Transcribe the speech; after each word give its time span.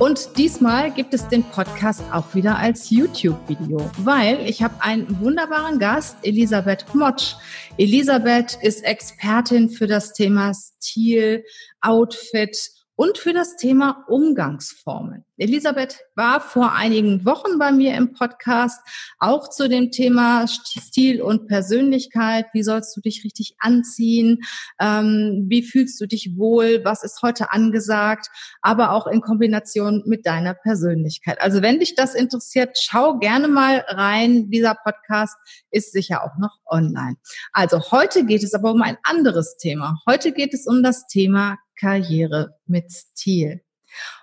Und 0.00 0.38
diesmal 0.38 0.90
gibt 0.90 1.12
es 1.12 1.28
den 1.28 1.44
Podcast 1.44 2.02
auch 2.10 2.34
wieder 2.34 2.56
als 2.56 2.88
YouTube-Video, 2.88 3.90
weil 3.98 4.48
ich 4.48 4.62
habe 4.62 4.82
einen 4.82 5.20
wunderbaren 5.20 5.78
Gast, 5.78 6.16
Elisabeth 6.22 6.86
Motsch. 6.94 7.34
Elisabeth 7.76 8.56
ist 8.62 8.82
Expertin 8.82 9.68
für 9.68 9.86
das 9.86 10.14
Thema 10.14 10.54
Stil, 10.54 11.44
Outfit 11.82 12.56
und 13.00 13.16
für 13.16 13.32
das 13.32 13.56
Thema 13.56 14.04
Umgangsformen. 14.08 15.24
Elisabeth 15.38 16.00
war 16.16 16.38
vor 16.38 16.74
einigen 16.74 17.24
Wochen 17.24 17.58
bei 17.58 17.72
mir 17.72 17.94
im 17.94 18.12
Podcast 18.12 18.78
auch 19.18 19.48
zu 19.48 19.70
dem 19.70 19.90
Thema 19.90 20.46
Stil 20.46 21.22
und 21.22 21.48
Persönlichkeit. 21.48 22.44
Wie 22.52 22.62
sollst 22.62 22.94
du 22.94 23.00
dich 23.00 23.24
richtig 23.24 23.56
anziehen? 23.58 24.40
Ähm, 24.78 25.46
wie 25.48 25.62
fühlst 25.62 25.98
du 25.98 26.06
dich 26.06 26.36
wohl? 26.36 26.84
Was 26.84 27.02
ist 27.02 27.22
heute 27.22 27.50
angesagt? 27.52 28.28
Aber 28.60 28.92
auch 28.92 29.06
in 29.06 29.22
Kombination 29.22 30.02
mit 30.04 30.26
deiner 30.26 30.52
Persönlichkeit. 30.52 31.40
Also 31.40 31.62
wenn 31.62 31.78
dich 31.78 31.94
das 31.94 32.14
interessiert, 32.14 32.76
schau 32.78 33.18
gerne 33.18 33.48
mal 33.48 33.82
rein. 33.88 34.50
Dieser 34.50 34.74
Podcast 34.74 35.36
ist 35.70 35.92
sicher 35.92 36.22
auch 36.22 36.36
noch 36.38 36.58
online. 36.66 37.16
Also 37.54 37.80
heute 37.92 38.26
geht 38.26 38.42
es 38.42 38.52
aber 38.52 38.72
um 38.72 38.82
ein 38.82 38.98
anderes 39.04 39.56
Thema. 39.56 40.02
Heute 40.06 40.32
geht 40.32 40.52
es 40.52 40.66
um 40.66 40.82
das 40.82 41.06
Thema 41.06 41.56
Karriere 41.80 42.56
mit 42.66 42.92
Stil. 42.92 43.62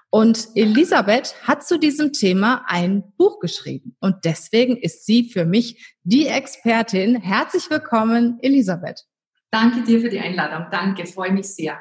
Und 0.10 0.48
Elisabeth 0.56 1.36
hat 1.44 1.68
zu 1.68 1.78
diesem 1.78 2.14
Thema 2.14 2.64
ein 2.68 3.04
Buch 3.18 3.40
geschrieben. 3.40 3.98
Und 4.00 4.24
deswegen 4.24 4.78
ist 4.78 5.06
sie 5.06 5.30
für 5.30 5.46
mich 5.46 5.96
die 6.04 6.28
Expertin. 6.28 7.18
Herzlich 7.18 7.70
willkommen, 7.70 8.38
Elisabeth. 8.42 9.04
Danke 9.52 9.84
dir 9.84 10.00
für 10.00 10.10
die 10.10 10.20
Einladung. 10.20 10.68
Danke, 10.72 11.06
freue 11.06 11.34
mich 11.34 11.54
sehr. 11.54 11.80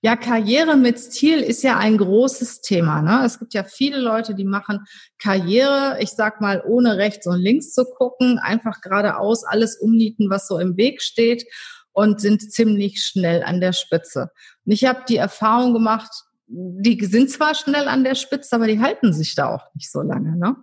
Ja, 0.00 0.16
Karriere 0.16 0.76
mit 0.76 0.98
Stil 0.98 1.38
ist 1.38 1.62
ja 1.62 1.78
ein 1.78 1.98
großes 1.98 2.60
Thema. 2.60 3.02
Ne? 3.02 3.24
Es 3.24 3.38
gibt 3.38 3.54
ja 3.54 3.62
viele 3.62 3.98
Leute, 3.98 4.34
die 4.34 4.44
machen 4.44 4.80
Karriere, 5.18 5.98
ich 6.00 6.10
sag 6.10 6.40
mal, 6.40 6.62
ohne 6.66 6.96
rechts 6.96 7.26
und 7.26 7.38
links 7.38 7.72
zu 7.72 7.84
gucken, 7.84 8.40
einfach 8.40 8.80
geradeaus 8.80 9.44
alles 9.44 9.78
umnieten, 9.78 10.30
was 10.30 10.48
so 10.48 10.58
im 10.58 10.76
Weg 10.76 11.02
steht 11.02 11.44
und 11.92 12.20
sind 12.20 12.52
ziemlich 12.52 13.02
schnell 13.02 13.42
an 13.42 13.60
der 13.60 13.72
Spitze. 13.72 14.30
Und 14.64 14.72
ich 14.72 14.84
habe 14.84 15.02
die 15.08 15.16
Erfahrung 15.16 15.72
gemacht, 15.72 16.10
die 16.46 17.02
sind 17.04 17.30
zwar 17.30 17.54
schnell 17.54 17.88
an 17.88 18.04
der 18.04 18.14
Spitze, 18.14 18.56
aber 18.56 18.66
die 18.66 18.80
halten 18.80 19.12
sich 19.12 19.34
da 19.34 19.54
auch 19.54 19.74
nicht 19.74 19.90
so 19.90 20.02
lange. 20.02 20.36
Ne? 20.36 20.56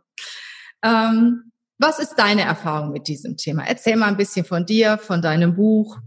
Ähm, 0.83 1.51
was 1.77 1.99
ist 1.99 2.15
deine 2.15 2.41
Erfahrung 2.41 2.91
mit 2.91 3.07
diesem 3.07 3.37
Thema? 3.37 3.63
Erzähl 3.65 3.95
mal 3.95 4.07
ein 4.07 4.17
bisschen 4.17 4.45
von 4.45 4.65
dir, 4.65 4.97
von 4.97 5.21
deinem 5.21 5.55
Buch. 5.55 5.97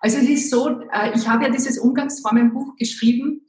Also 0.00 0.18
es 0.18 0.28
ist 0.28 0.50
so, 0.50 0.80
äh, 0.92 1.12
ich 1.14 1.28
habe 1.28 1.44
ja 1.44 1.50
dieses 1.50 1.78
Umgangsformenbuch 1.78 2.76
geschrieben. 2.76 3.42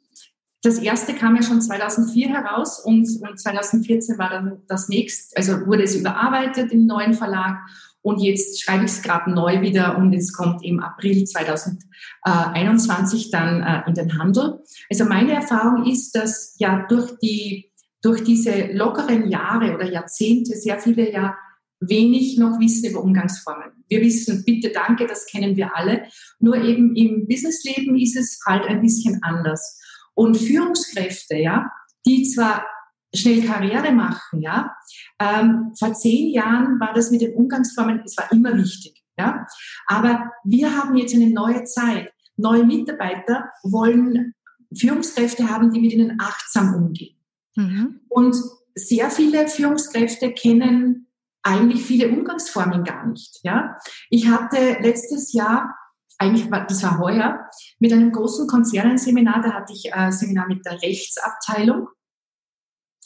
Das 0.61 0.79
erste 0.79 1.13
kam 1.13 1.35
ja 1.35 1.43
schon 1.43 1.61
2004 1.61 2.29
heraus 2.29 2.79
und 2.79 3.05
2014 3.05 4.17
war 4.17 4.29
dann 4.29 4.61
das 4.67 4.87
nächste, 4.87 5.35
also 5.35 5.65
wurde 5.65 5.83
es 5.83 5.95
überarbeitet 5.95 6.71
im 6.71 6.85
neuen 6.85 7.13
Verlag 7.13 7.57
und 8.03 8.21
jetzt 8.21 8.61
schreibe 8.61 8.85
ich 8.85 8.91
es 8.91 9.01
gerade 9.01 9.31
neu 9.31 9.61
wieder 9.61 9.97
und 9.97 10.13
es 10.13 10.31
kommt 10.33 10.63
im 10.63 10.79
April 10.81 11.23
2021 11.23 13.31
dann 13.31 13.63
äh, 13.63 13.81
in 13.87 13.95
den 13.95 14.19
Handel. 14.19 14.59
Also 14.91 15.05
meine 15.05 15.33
Erfahrung 15.33 15.85
ist, 15.85 16.11
dass 16.11 16.55
ja 16.59 16.85
durch 16.89 17.17
die, 17.19 17.71
durch 18.01 18.25
diese 18.25 18.73
lockeren 18.73 19.29
Jahre 19.29 19.73
oder 19.73 19.89
Jahrzehnte 19.89 20.57
sehr 20.57 20.79
viele 20.79 21.09
ja 21.11 21.37
wenig 21.79 22.37
noch 22.37 22.59
wissen 22.59 22.89
über 22.89 23.01
Umgangsformen. 23.01 23.85
Wir 23.87 24.01
wissen, 24.01 24.43
bitte, 24.45 24.71
danke, 24.71 25.07
das 25.07 25.25
kennen 25.25 25.55
wir 25.55 25.73
alle. 25.75 26.03
Nur 26.39 26.57
eben 26.57 26.97
im 26.97 27.25
Businessleben 27.27 27.97
ist 27.97 28.17
es 28.17 28.41
halt 28.45 28.65
ein 28.65 28.81
bisschen 28.81 29.23
anders. 29.23 29.79
Und 30.13 30.35
Führungskräfte, 30.35 31.37
ja, 31.37 31.71
die 32.05 32.23
zwar 32.23 32.65
schnell 33.13 33.45
Karriere 33.45 33.91
machen, 33.91 34.41
ja. 34.41 34.75
Ähm, 35.19 35.71
vor 35.77 35.93
zehn 35.93 36.33
Jahren 36.33 36.79
war 36.79 36.93
das 36.93 37.11
mit 37.11 37.21
den 37.21 37.35
Umgangsformen, 37.35 38.01
es 38.03 38.17
war 38.17 38.31
immer 38.31 38.57
wichtig, 38.57 39.03
ja. 39.17 39.45
Aber 39.87 40.31
wir 40.43 40.75
haben 40.75 40.95
jetzt 40.95 41.13
eine 41.15 41.29
neue 41.29 41.63
Zeit. 41.65 42.11
Neue 42.35 42.65
Mitarbeiter 42.65 43.49
wollen 43.63 44.33
Führungskräfte 44.75 45.49
haben, 45.49 45.71
die 45.71 45.79
mit 45.79 45.93
ihnen 45.93 46.17
achtsam 46.19 46.73
umgehen. 46.73 47.15
Mhm. 47.55 48.01
Und 48.09 48.35
sehr 48.73 49.11
viele 49.11 49.47
Führungskräfte 49.47 50.31
kennen 50.33 51.07
eigentlich 51.43 51.83
viele 51.83 52.09
Umgangsformen 52.09 52.83
gar 52.83 53.05
nicht, 53.05 53.39
ja. 53.43 53.77
Ich 54.09 54.27
hatte 54.27 54.77
letztes 54.81 55.33
Jahr 55.33 55.75
eigentlich 56.17 56.49
war, 56.49 56.65
das 56.65 56.81
war 56.83 56.99
heuer, 56.99 57.49
mit 57.79 57.91
einem 57.91 58.11
großen 58.11 58.47
Konzern 58.47 58.91
ein 58.91 58.97
Seminar, 58.97 59.41
da 59.41 59.53
hatte 59.53 59.73
ich 59.73 59.93
ein 59.93 60.11
Seminar 60.11 60.47
mit 60.47 60.65
der 60.65 60.81
Rechtsabteilung 60.81 61.87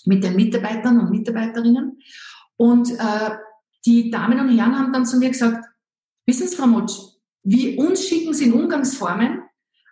mit 0.06 0.24
den 0.24 0.36
Mitarbeitern 0.36 1.00
und 1.00 1.12
Mitarbeiterinnen. 1.12 2.00
Und 2.58 2.92
äh, 2.92 3.38
die 3.86 4.10
Damen 4.12 4.40
und 4.40 4.58
Herren 4.58 4.78
haben 4.78 4.94
dann 4.94 5.06
zu 5.06 5.18
mir 5.18 5.30
gesagt, 5.30 5.66
wissen 6.26 6.48
Sie, 6.48 6.56
Frau 6.56 6.68
Motsch, 6.68 6.98
wie 7.44 7.78
uns 7.78 8.06
schicken 8.06 8.34
sind 8.34 8.54
Umgangsformen, 8.54 9.44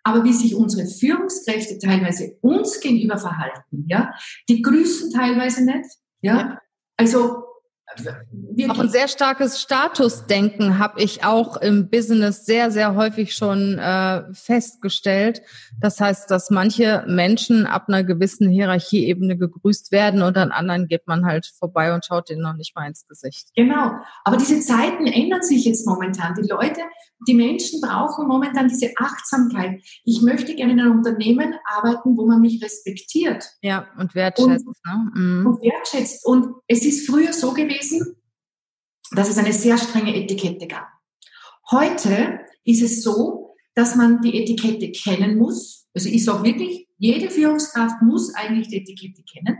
aber 0.03 0.23
wie 0.23 0.33
sich 0.33 0.55
unsere 0.55 0.87
Führungskräfte 0.87 1.79
teilweise 1.79 2.37
uns 2.41 2.79
gegenüber 2.79 3.17
verhalten, 3.17 3.85
ja, 3.87 4.13
die 4.49 4.61
grüßen 4.61 5.11
teilweise 5.11 5.65
nicht, 5.65 5.89
ja. 6.21 6.37
ja. 6.37 6.61
Also 6.97 7.44
Wirklich? 8.31 8.69
Auch 8.69 8.79
ein 8.79 8.89
sehr 8.89 9.07
starkes 9.07 9.61
Statusdenken 9.61 10.79
habe 10.79 11.01
ich 11.01 11.23
auch 11.23 11.57
im 11.57 11.89
Business 11.89 12.45
sehr, 12.45 12.71
sehr 12.71 12.95
häufig 12.95 13.35
schon 13.35 13.77
äh, 13.77 14.23
festgestellt. 14.33 15.41
Das 15.79 15.99
heißt, 15.99 16.29
dass 16.31 16.49
manche 16.49 17.05
Menschen 17.07 17.65
ab 17.67 17.85
einer 17.87 18.03
gewissen 18.03 18.49
Hierarchieebene 18.49 19.37
gegrüßt 19.37 19.91
werden 19.91 20.23
und 20.23 20.35
an 20.37 20.51
anderen 20.51 20.87
geht 20.87 21.07
man 21.07 21.25
halt 21.25 21.45
vorbei 21.45 21.93
und 21.93 22.05
schaut 22.05 22.29
denen 22.29 22.41
noch 22.41 22.55
nicht 22.55 22.75
mal 22.75 22.87
ins 22.87 23.07
Gesicht. 23.07 23.49
Genau. 23.55 23.91
Aber 24.23 24.37
diese 24.37 24.59
Zeiten 24.59 25.05
ändern 25.05 25.43
sich 25.43 25.65
jetzt 25.65 25.85
momentan. 25.85 26.35
Die 26.35 26.47
Leute, 26.47 26.81
die 27.27 27.33
Menschen 27.33 27.81
brauchen 27.81 28.27
momentan 28.27 28.67
diese 28.67 28.91
Achtsamkeit. 28.97 29.81
Ich 30.03 30.21
möchte 30.21 30.55
gerne 30.55 30.73
in 30.73 30.79
einem 30.79 30.97
Unternehmen 30.97 31.55
arbeiten, 31.65 32.17
wo 32.17 32.25
man 32.25 32.41
mich 32.41 32.63
respektiert. 32.63 33.45
Ja, 33.61 33.87
und 33.97 34.15
wertschätzt. 34.15 34.65
Und, 34.65 34.77
ne? 34.85 35.11
mhm. 35.13 35.47
und 35.47 35.61
wertschätzt. 35.61 36.25
Und 36.25 36.55
es 36.67 36.83
ist 36.83 37.09
früher 37.09 37.31
so 37.31 37.53
gewesen, 37.53 37.74
gewesen, 37.75 38.15
dass 39.11 39.29
es 39.29 39.37
eine 39.37 39.53
sehr 39.53 39.77
strenge 39.77 40.15
Etikette 40.15 40.67
gab. 40.67 40.87
Heute 41.71 42.39
ist 42.63 42.81
es 42.81 43.03
so, 43.03 43.55
dass 43.73 43.95
man 43.95 44.21
die 44.21 44.41
Etikette 44.41 44.91
kennen 44.91 45.37
muss. 45.37 45.87
Also 45.93 46.09
ich 46.09 46.23
sage 46.23 46.43
wirklich, 46.43 46.87
jede 46.97 47.29
Führungskraft 47.29 48.01
muss 48.01 48.33
eigentlich 48.33 48.69
die 48.69 48.77
Etikette 48.77 49.23
kennen 49.23 49.57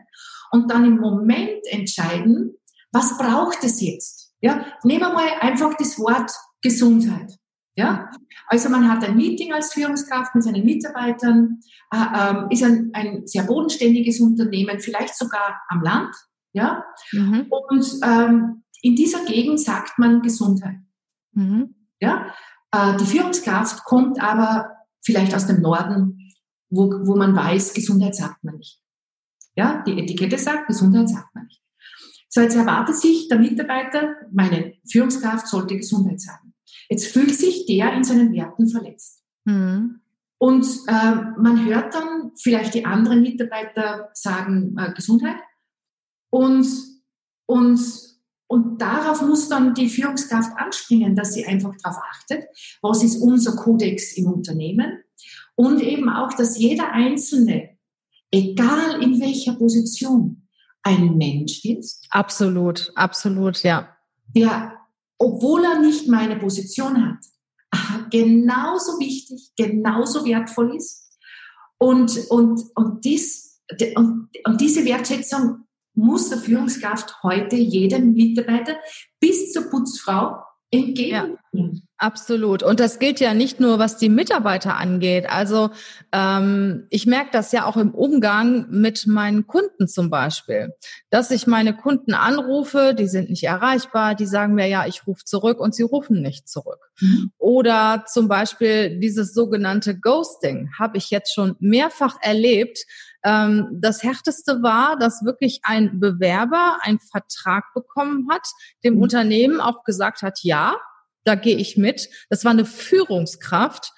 und 0.52 0.72
dann 0.72 0.86
im 0.86 0.98
Moment 0.98 1.66
entscheiden, 1.70 2.56
was 2.92 3.18
braucht 3.18 3.64
es 3.64 3.82
jetzt? 3.82 4.34
Ja, 4.42 4.66
nehmen 4.84 5.02
wir 5.02 5.14
mal 5.14 5.30
einfach 5.42 5.76
das 5.76 6.00
Wort 6.00 6.32
Gesundheit. 6.62 7.38
Ja, 7.78 8.10
also 8.48 8.70
man 8.70 8.90
hat 8.90 9.04
ein 9.04 9.18
Meeting 9.18 9.52
als 9.52 9.74
Führungskraft 9.74 10.34
mit 10.34 10.46
seinen 10.46 10.64
Mitarbeitern, 10.64 11.60
äh, 11.92 11.98
äh, 11.98 12.54
ist 12.54 12.64
ein, 12.64 12.92
ein 12.94 13.28
sehr 13.28 13.44
bodenständiges 13.44 14.22
Unternehmen, 14.22 14.80
vielleicht 14.80 15.18
sogar 15.18 15.62
am 15.68 15.82
Land, 15.82 16.16
ja? 16.56 16.86
Mhm. 17.12 17.48
Und 17.50 17.86
ähm, 18.02 18.64
in 18.82 18.96
dieser 18.96 19.26
Gegend 19.26 19.60
sagt 19.60 20.00
man 20.00 20.22
Gesundheit. 20.22 20.80
Mhm. 21.34 21.76
Ja? 22.00 22.34
Äh, 22.72 22.98
die 22.98 23.06
Führungskraft 23.06 23.84
kommt 23.84 24.22
aber 24.22 24.72
vielleicht 25.04 25.36
aus 25.36 25.48
dem 25.48 25.62
Norden, 25.62 26.32
wo, 26.70 26.90
wo 27.04 27.16
man 27.16 27.36
weiß, 27.36 27.74
Gesundheit 27.74 28.16
sagt 28.16 28.44
man 28.44 28.56
nicht. 28.56 28.82
Ja? 29.56 29.84
Die 29.86 30.00
Etikette 30.00 30.38
sagt, 30.38 30.68
Gesundheit 30.68 31.10
sagt 31.10 31.36
man 31.36 31.46
nicht. 31.46 31.62
So, 32.30 32.42
jetzt 32.42 32.56
erwartet 32.56 32.96
sich 32.96 33.28
der 33.28 33.40
Mitarbeiter, 33.40 34.16
meine 34.32 34.74
Führungskraft 34.90 35.48
sollte 35.48 35.78
Gesundheit 35.78 36.20
sagen. 36.22 36.54
Jetzt 36.90 37.08
fühlt 37.08 37.34
sich 37.36 37.66
der 37.66 37.94
in 37.94 38.04
seinen 38.04 38.34
Werten 38.34 38.68
verletzt. 38.68 39.24
Mhm. 39.44 40.02
Und 40.38 40.66
äh, 40.88 41.16
man 41.38 41.66
hört 41.66 41.94
dann 41.94 42.32
vielleicht 42.38 42.74
die 42.74 42.86
anderen 42.86 43.22
Mitarbeiter 43.22 44.10
sagen 44.14 44.76
äh, 44.78 44.94
Gesundheit 44.94 45.38
und, 46.36 46.68
und, 47.46 47.80
und 48.48 48.82
darauf 48.82 49.22
muss 49.22 49.48
dann 49.48 49.74
die 49.74 49.88
Führungskraft 49.88 50.52
anspringen, 50.58 51.16
dass 51.16 51.34
sie 51.34 51.46
einfach 51.46 51.74
darauf 51.82 51.98
achtet, 52.12 52.44
was 52.82 53.04
ist 53.04 53.22
unser 53.22 53.56
Kodex 53.56 54.18
im 54.18 54.26
Unternehmen 54.26 55.02
und 55.56 55.82
eben 55.82 56.10
auch, 56.10 56.34
dass 56.34 56.58
jeder 56.58 56.92
Einzelne, 56.92 57.78
egal 58.32 59.02
in 59.02 59.22
welcher 59.22 59.54
Position, 59.54 60.50
ein 60.84 61.16
Mensch 61.16 61.64
ist. 61.64 62.06
Absolut, 62.10 62.92
absolut, 62.96 63.64
ja. 63.64 63.96
Der, 64.36 64.74
obwohl 65.18 65.64
er 65.64 65.80
nicht 65.80 66.10
meine 66.10 66.36
Position 66.36 67.02
hat, 67.02 68.12
genauso 68.12 69.00
wichtig, 69.00 69.54
genauso 69.56 70.26
wertvoll 70.26 70.76
ist. 70.76 71.18
Und, 71.78 72.30
und, 72.30 72.62
und, 72.76 73.06
dies, 73.06 73.64
und, 73.96 74.30
und 74.46 74.60
diese 74.60 74.84
Wertschätzung 74.84 75.65
muss 75.96 76.30
der 76.30 76.38
Führungskraft 76.38 77.24
heute 77.24 77.56
jedem 77.56 78.14
Mitarbeiter 78.14 78.76
bis 79.20 79.52
zur 79.52 79.70
Putzfrau 79.70 80.38
entgegen. 80.72 81.38
Ja, 81.54 81.70
absolut. 81.98 82.64
Und 82.64 82.80
das 82.80 83.00
gilt 83.00 83.20
ja 83.20 83.34
nicht 83.34 83.60
nur, 83.60 83.80
was 83.80 83.98
die 83.98 84.10
Mitarbeiter 84.10 84.76
angeht. 84.76 85.30
Also 85.30 85.70
ähm, 86.12 86.88
ich 86.90 87.06
merke 87.06 87.30
das 87.32 87.52
ja 87.52 87.66
auch 87.66 87.78
im 87.78 87.94
Umgang 87.94 88.68
mit 88.70 89.08
meinen 89.08 89.48
Kunden 89.48 89.88
zum 89.88 90.10
Beispiel, 90.10 90.74
dass 91.10 91.32
ich 91.32 91.48
meine 91.48 91.76
Kunden 91.76 92.14
anrufe, 92.14 92.96
die 92.98 93.08
sind 93.08 93.30
nicht 93.30 93.44
erreichbar, 93.44 94.16
die 94.16 94.26
sagen 94.26 94.56
mir 94.56 94.68
ja, 94.68 94.86
ich 94.86 95.08
rufe 95.08 95.24
zurück 95.24 95.60
und 95.60 95.76
sie 95.76 95.84
rufen 95.84 96.22
nicht 96.22 96.50
zurück. 96.50 96.80
Mhm. 97.00 97.32
Oder 97.38 98.06
zum 98.08 98.28
Beispiel 98.28 99.00
dieses 99.00 99.34
sogenannte 99.34 99.98
Ghosting 99.98 100.72
habe 100.78 100.98
ich 100.98 101.10
jetzt 101.12 101.34
schon 101.34 101.56
mehrfach 101.60 102.18
erlebt, 102.22 102.86
ähm, 103.26 103.68
das 103.82 104.04
Härteste 104.04 104.62
war, 104.62 104.98
dass 104.98 105.26
wirklich 105.26 105.62
ein 105.64 106.00
Bewerber 106.00 106.78
einen 106.82 107.00
Vertrag 107.00 107.66
bekommen 107.74 108.30
hat, 108.32 108.48
dem 108.84 108.96
mhm. 108.96 109.02
Unternehmen 109.02 109.60
auch 109.60 109.84
gesagt 109.84 110.22
hat, 110.22 110.40
ja, 110.44 110.78
da 111.24 111.36
gehe 111.36 111.58
ich 111.58 111.76
mit. 111.76 112.08
Das 112.30 112.46
war 112.46 112.52
eine 112.52 112.66
Führungskraft 112.66 113.94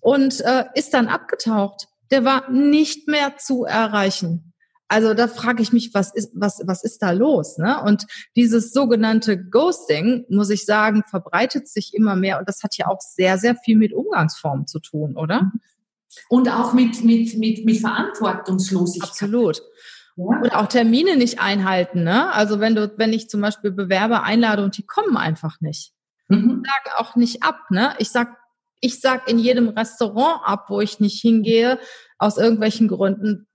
und 0.00 0.40
äh, 0.40 0.64
ist 0.74 0.92
dann 0.94 1.06
abgetaucht. 1.06 1.86
Der 2.10 2.24
war 2.24 2.50
nicht 2.50 3.08
mehr 3.08 3.36
zu 3.36 3.64
erreichen. 3.64 4.52
Also 4.88 5.14
da 5.14 5.26
frage 5.26 5.62
ich 5.62 5.72
mich, 5.72 5.94
was 5.94 6.14
ist, 6.14 6.30
was, 6.34 6.60
was 6.64 6.84
ist 6.84 7.02
da 7.02 7.10
los? 7.10 7.58
Ne? 7.58 7.82
Und 7.82 8.06
dieses 8.36 8.72
sogenannte 8.72 9.36
Ghosting, 9.36 10.24
muss 10.28 10.50
ich 10.50 10.64
sagen, 10.64 11.02
verbreitet 11.08 11.68
sich 11.68 11.92
immer 11.94 12.14
mehr 12.14 12.38
und 12.38 12.48
das 12.48 12.62
hat 12.62 12.76
ja 12.76 12.86
auch 12.86 13.00
sehr, 13.00 13.38
sehr 13.38 13.56
viel 13.56 13.76
mit 13.76 13.92
Umgangsformen 13.92 14.66
zu 14.66 14.78
tun, 14.80 15.16
oder? 15.16 15.42
Mhm. 15.42 15.60
Und 16.28 16.48
auch 16.48 16.72
mit, 16.72 17.04
mit, 17.04 17.36
mit, 17.38 17.64
mit 17.64 17.80
Verantwortungslosigkeit. 17.80 19.10
Absolut. 19.10 19.62
Ja. 20.16 20.24
Und 20.24 20.54
auch 20.54 20.66
Termine 20.66 21.16
nicht 21.16 21.40
einhalten. 21.40 22.04
Ne? 22.04 22.32
Also 22.32 22.60
wenn 22.60 22.74
du, 22.74 22.92
wenn 22.96 23.12
ich 23.12 23.28
zum 23.28 23.40
Beispiel 23.40 23.70
Bewerber 23.70 24.22
einlade 24.22 24.64
und 24.64 24.76
die 24.76 24.86
kommen 24.86 25.16
einfach 25.16 25.60
nicht. 25.60 25.92
Mhm. 26.28 26.62
Ich 26.64 26.70
sage 26.70 26.98
auch 26.98 27.16
nicht 27.16 27.42
ab. 27.42 27.60
Ne? 27.70 27.94
Ich 27.98 28.10
sag, 28.10 28.36
ich 28.80 29.00
sag 29.00 29.28
in 29.28 29.38
jedem 29.38 29.68
Restaurant 29.68 30.40
ab, 30.44 30.66
wo 30.68 30.80
ich 30.80 31.00
nicht 31.00 31.20
hingehe, 31.20 31.78
aus 32.18 32.38
irgendwelchen 32.38 32.88
Gründen 32.88 33.46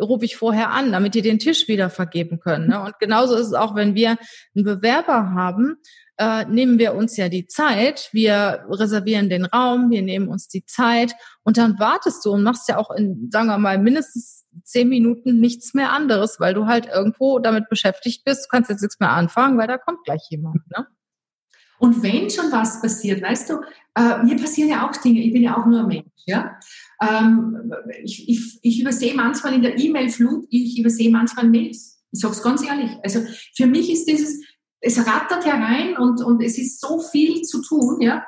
rufe 0.00 0.24
ich 0.24 0.36
vorher 0.36 0.70
an, 0.70 0.92
damit 0.92 1.14
die 1.14 1.22
den 1.22 1.38
Tisch 1.38 1.68
wieder 1.68 1.90
vergeben 1.90 2.38
können. 2.40 2.68
Ne? 2.68 2.80
Und 2.80 2.98
genauso 2.98 3.34
ist 3.34 3.48
es 3.48 3.54
auch, 3.54 3.74
wenn 3.74 3.94
wir 3.94 4.16
einen 4.54 4.64
Bewerber 4.64 5.30
haben, 5.34 5.76
äh, 6.18 6.44
nehmen 6.46 6.78
wir 6.78 6.94
uns 6.94 7.16
ja 7.16 7.28
die 7.28 7.46
Zeit, 7.46 8.08
wir 8.12 8.64
reservieren 8.68 9.30
den 9.30 9.44
Raum, 9.44 9.90
wir 9.90 10.02
nehmen 10.02 10.28
uns 10.28 10.48
die 10.48 10.64
Zeit 10.66 11.14
und 11.44 11.56
dann 11.56 11.78
wartest 11.78 12.24
du 12.24 12.32
und 12.32 12.42
machst 12.42 12.68
ja 12.68 12.76
auch 12.76 12.90
in, 12.90 13.30
sagen 13.30 13.46
wir 13.46 13.58
mal, 13.58 13.78
mindestens 13.78 14.44
zehn 14.64 14.88
Minuten 14.88 15.38
nichts 15.38 15.74
mehr 15.74 15.92
anderes, 15.92 16.40
weil 16.40 16.54
du 16.54 16.66
halt 16.66 16.86
irgendwo 16.86 17.38
damit 17.38 17.68
beschäftigt 17.68 18.24
bist, 18.24 18.44
du 18.44 18.48
kannst 18.50 18.68
jetzt 18.68 18.82
nichts 18.82 18.98
mehr 18.98 19.10
anfangen, 19.10 19.58
weil 19.58 19.68
da 19.68 19.78
kommt 19.78 20.04
gleich 20.04 20.22
jemand. 20.30 20.68
Ne? 20.76 20.86
Und 21.78 22.02
wenn 22.02 22.28
schon 22.28 22.50
was 22.50 22.82
passiert, 22.82 23.22
weißt 23.22 23.50
du, 23.50 23.60
äh, 23.94 24.22
mir 24.24 24.36
passieren 24.36 24.70
ja 24.70 24.88
auch 24.88 24.96
Dinge, 24.96 25.20
ich 25.20 25.32
bin 25.32 25.42
ja 25.42 25.56
auch 25.56 25.66
nur 25.66 25.80
ein 25.80 25.86
Mensch, 25.86 26.10
ja. 26.26 26.58
Ähm, 27.00 27.72
ich, 28.02 28.28
ich, 28.28 28.58
ich 28.62 28.80
übersehe 28.80 29.14
manchmal 29.14 29.54
in 29.54 29.62
der 29.62 29.78
E-Mail-Flut, 29.78 30.46
ich 30.50 30.80
übersehe 30.80 31.10
manchmal 31.10 31.48
Mails. 31.48 32.02
Ich 32.10 32.20
sage 32.20 32.34
es 32.34 32.42
ganz 32.42 32.66
ehrlich. 32.66 32.90
Also 33.04 33.20
für 33.54 33.66
mich 33.66 33.92
ist 33.92 34.06
dieses, 34.06 34.42
es 34.80 34.98
rattert 35.06 35.44
herein 35.44 35.96
und, 35.96 36.22
und 36.22 36.42
es 36.42 36.58
ist 36.58 36.80
so 36.80 37.00
viel 37.00 37.42
zu 37.42 37.62
tun, 37.62 38.00
ja, 38.00 38.24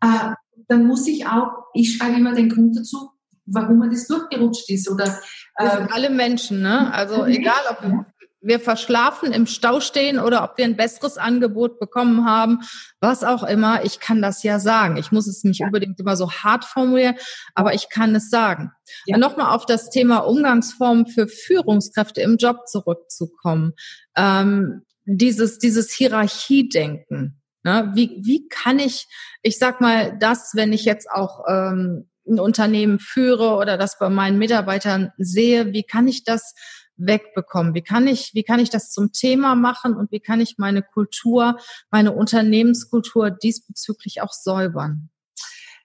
äh, 0.00 0.34
dann 0.68 0.86
muss 0.86 1.06
ich 1.06 1.26
auch, 1.26 1.48
ich 1.72 1.96
schreibe 1.96 2.18
immer 2.18 2.34
den 2.34 2.48
Grund 2.48 2.76
dazu, 2.76 3.10
warum 3.46 3.78
man 3.78 3.90
das 3.90 4.06
durchgerutscht 4.06 4.70
ist 4.70 4.90
oder 4.90 5.18
äh, 5.56 5.86
alle 5.90 6.10
Menschen, 6.10 6.62
ne? 6.62 6.92
Also 6.92 7.24
egal, 7.26 7.60
ob 7.70 8.06
wir 8.44 8.60
verschlafen 8.60 9.32
im 9.32 9.46
Stau 9.46 9.80
stehen 9.80 10.18
oder 10.18 10.44
ob 10.44 10.58
wir 10.58 10.66
ein 10.66 10.76
besseres 10.76 11.16
Angebot 11.16 11.80
bekommen 11.80 12.26
haben, 12.26 12.60
was 13.00 13.24
auch 13.24 13.42
immer, 13.42 13.84
ich 13.84 14.00
kann 14.00 14.20
das 14.20 14.42
ja 14.42 14.58
sagen. 14.58 14.98
Ich 14.98 15.12
muss 15.12 15.26
es 15.26 15.44
nicht 15.44 15.60
ja. 15.60 15.66
unbedingt 15.66 15.98
immer 15.98 16.16
so 16.16 16.30
hart 16.30 16.64
formulieren, 16.64 17.16
aber 17.54 17.74
ich 17.74 17.88
kann 17.88 18.14
es 18.14 18.28
sagen. 18.28 18.70
Ja. 19.06 19.16
Nochmal 19.16 19.54
auf 19.54 19.64
das 19.64 19.88
Thema 19.88 20.18
Umgangsformen 20.18 21.06
für 21.06 21.26
Führungskräfte 21.26 22.20
im 22.20 22.36
Job 22.36 22.68
zurückzukommen. 22.68 23.72
Ähm, 24.14 24.82
dieses, 25.04 25.58
dieses 25.58 25.92
Hierarchiedenken. 25.92 27.40
Ne? 27.62 27.92
Wie, 27.94 28.20
wie 28.22 28.48
kann 28.48 28.78
ich, 28.78 29.06
ich 29.42 29.58
sag 29.58 29.80
mal, 29.80 30.16
das, 30.18 30.52
wenn 30.54 30.72
ich 30.72 30.84
jetzt 30.84 31.10
auch 31.10 31.44
ähm, 31.48 32.08
ein 32.26 32.40
Unternehmen 32.40 32.98
führe 32.98 33.56
oder 33.56 33.76
das 33.76 33.98
bei 33.98 34.08
meinen 34.08 34.38
Mitarbeitern 34.38 35.12
sehe, 35.18 35.72
wie 35.72 35.82
kann 35.82 36.08
ich 36.08 36.24
das 36.24 36.54
wegbekommen? 36.96 37.74
Wie 37.74 37.82
kann 37.82 38.06
ich, 38.06 38.32
wie 38.34 38.44
kann 38.44 38.60
ich 38.60 38.70
das 38.70 38.92
zum 38.92 39.12
Thema 39.12 39.54
machen 39.54 39.94
und 39.94 40.12
wie 40.12 40.20
kann 40.20 40.40
ich 40.40 40.56
meine 40.58 40.82
Kultur, 40.82 41.58
meine 41.90 42.12
Unternehmenskultur 42.12 43.30
diesbezüglich 43.30 44.22
auch 44.22 44.32
säubern? 44.32 45.10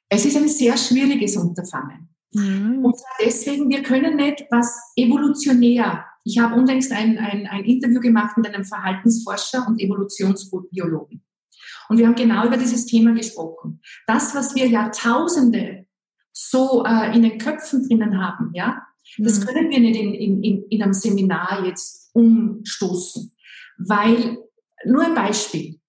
Es 0.10 0.26
ist 0.26 0.38
ein 0.38 0.50
sehr 0.50 0.78
schwieriges 0.78 1.38
Unterfangen. 1.38 2.10
Mhm. 2.34 2.86
Und 2.86 2.96
deswegen, 3.24 3.70
wir 3.70 3.84
können 3.84 4.16
nicht 4.16 4.46
was 4.52 4.72
evolutionär 4.96 6.06
ich 6.30 6.38
habe 6.40 6.56
unlängst 6.56 6.92
ein, 6.92 7.18
ein, 7.18 7.48
ein 7.48 7.66
Interview 7.66 8.00
gemacht 8.00 8.38
mit 8.38 8.48
einem 8.48 8.64
Verhaltensforscher 8.64 9.66
und 9.68 9.82
Evolutionsbiologen. 9.82 11.24
Und 11.90 11.98
wir 11.98 12.06
haben 12.06 12.16
genau 12.16 12.46
über 12.46 12.58
dieses 12.58 12.86
Thema 12.86 13.14
gesprochen. 13.14 13.82
Das, 14.06 14.36
was 14.36 14.54
wir 14.54 14.68
Jahrtausende 14.68 15.88
so 16.32 16.86
äh, 16.86 17.16
in 17.16 17.24
den 17.24 17.40
Köpfen 17.40 17.88
drinnen 17.88 18.24
haben, 18.24 18.52
ja, 18.54 18.84
mhm. 19.18 19.24
das 19.24 19.46
können 19.46 19.72
wir 19.72 19.80
nicht 19.80 20.00
in, 20.00 20.14
in, 20.14 20.44
in, 20.44 20.64
in 20.70 20.84
einem 20.84 20.94
Seminar 20.94 21.66
jetzt 21.66 22.12
umstoßen. 22.14 23.32
Weil, 23.80 24.38
nur 24.86 25.04
ein 25.04 25.16
Beispiel. 25.16 25.80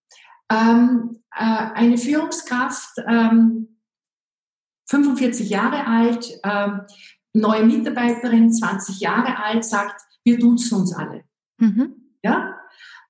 Ähm, 0.51 1.23
äh, 1.37 1.45
eine 1.45 1.99
Führungskraft, 1.99 2.99
ähm, 3.07 3.77
45 4.89 5.51
Jahre 5.51 5.87
alt, 5.87 6.41
ähm, 6.43 6.81
neue 7.33 7.65
Mitarbeiterin, 7.65 8.53
20 8.53 9.01
Jahre 9.01 9.39
alt, 9.39 9.65
sagt, 9.65 10.01
wir 10.25 10.39
duzen 10.39 10.79
uns 10.79 10.95
alle. 10.95 11.25
Mhm. 11.59 11.95
Ja? 12.23 12.57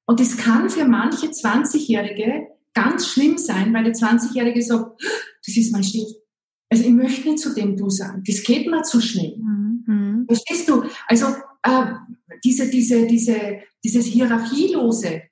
Und 0.06 0.20
das 0.20 0.36
kann 0.36 0.70
für 0.70 0.84
manche 0.84 1.26
20-Jährige 1.26 2.48
ganz 2.74 3.08
schlimm 3.08 3.38
sein, 3.38 3.72
weil 3.74 3.84
der 3.84 3.94
20-Jährige 3.94 4.62
sagt, 4.62 5.02
das 5.46 5.56
ist 5.56 5.72
mein 5.72 5.84
Chef. 5.84 6.08
Also 6.68 6.84
ich 6.84 6.90
möchte 6.90 7.28
nicht 7.28 7.40
zu 7.40 7.54
dem 7.54 7.76
du 7.76 7.90
sagen. 7.90 8.22
Das 8.26 8.42
geht 8.42 8.70
mir 8.70 8.82
zu 8.82 9.00
schnell. 9.00 9.36
Mhm. 9.36 10.24
Verstehst 10.26 10.68
du? 10.68 10.84
Also 11.08 11.26
äh, 11.62 11.86
diese, 12.44 12.70
diese, 12.70 13.06
diese, 13.06 13.60
dieses 13.84 14.06
Hierarchielose. 14.06 15.22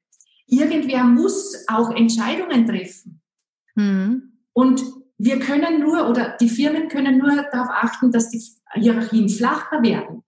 Irgendwer 0.47 1.05
muss 1.05 1.65
auch 1.69 1.91
Entscheidungen 1.95 2.67
treffen. 2.67 3.21
Mhm. 3.77 4.33
Und 4.53 4.83
wir 5.19 5.39
können 5.39 5.81
nur, 5.81 6.09
oder 6.09 6.37
die 6.41 6.49
Firmen 6.49 6.89
können 6.89 7.19
nur 7.19 7.31
darauf 7.53 7.69
achten, 7.71 8.11
dass 8.11 8.31
die 8.31 8.43
Hierarchien 8.75 9.29
flacher 9.29 9.83
werden. 9.83 10.23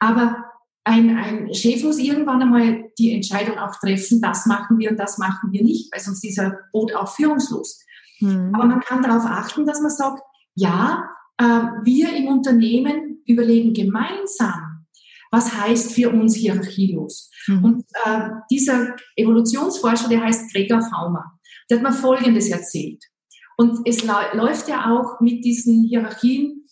Aber 0.00 0.41
ein, 0.84 1.16
ein 1.16 1.54
Chef 1.54 1.82
muss 1.84 1.98
irgendwann 1.98 2.42
einmal 2.42 2.90
die 2.98 3.12
Entscheidung 3.12 3.58
auch 3.58 3.76
treffen, 3.76 4.20
das 4.20 4.46
machen 4.46 4.78
wir 4.78 4.90
und 4.90 4.98
das 4.98 5.18
machen 5.18 5.52
wir 5.52 5.62
nicht, 5.62 5.92
weil 5.92 6.00
sonst 6.00 6.24
ist 6.24 6.38
er 6.38 6.58
Boot 6.72 6.94
auch 6.94 7.14
führungslos. 7.14 7.84
Mhm. 8.20 8.52
Aber 8.54 8.64
man 8.64 8.80
kann 8.80 9.02
darauf 9.02 9.24
achten, 9.24 9.66
dass 9.66 9.80
man 9.80 9.90
sagt, 9.90 10.22
ja, 10.54 11.08
äh, 11.38 11.44
wir 11.44 12.14
im 12.14 12.26
Unternehmen 12.26 13.22
überlegen 13.26 13.72
gemeinsam, 13.72 14.86
was 15.30 15.56
heißt 15.56 15.92
für 15.92 16.10
uns 16.10 16.34
hierarchielos. 16.34 17.30
Mhm. 17.46 17.64
Und 17.64 17.84
äh, 18.04 18.28
dieser 18.50 18.96
Evolutionsforscher, 19.16 20.08
der 20.08 20.22
heißt 20.22 20.52
Gregor 20.52 20.82
Faumer, 20.82 21.38
der 21.70 21.78
hat 21.78 21.84
mir 21.84 21.92
Folgendes 21.92 22.48
erzählt. 22.48 23.02
Und 23.56 23.86
es 23.86 24.04
läuft 24.04 24.68
ja 24.68 24.90
auch 24.90 25.20
mit 25.20 25.44
diesen 25.44 25.84
Hierarchien. 25.84 26.66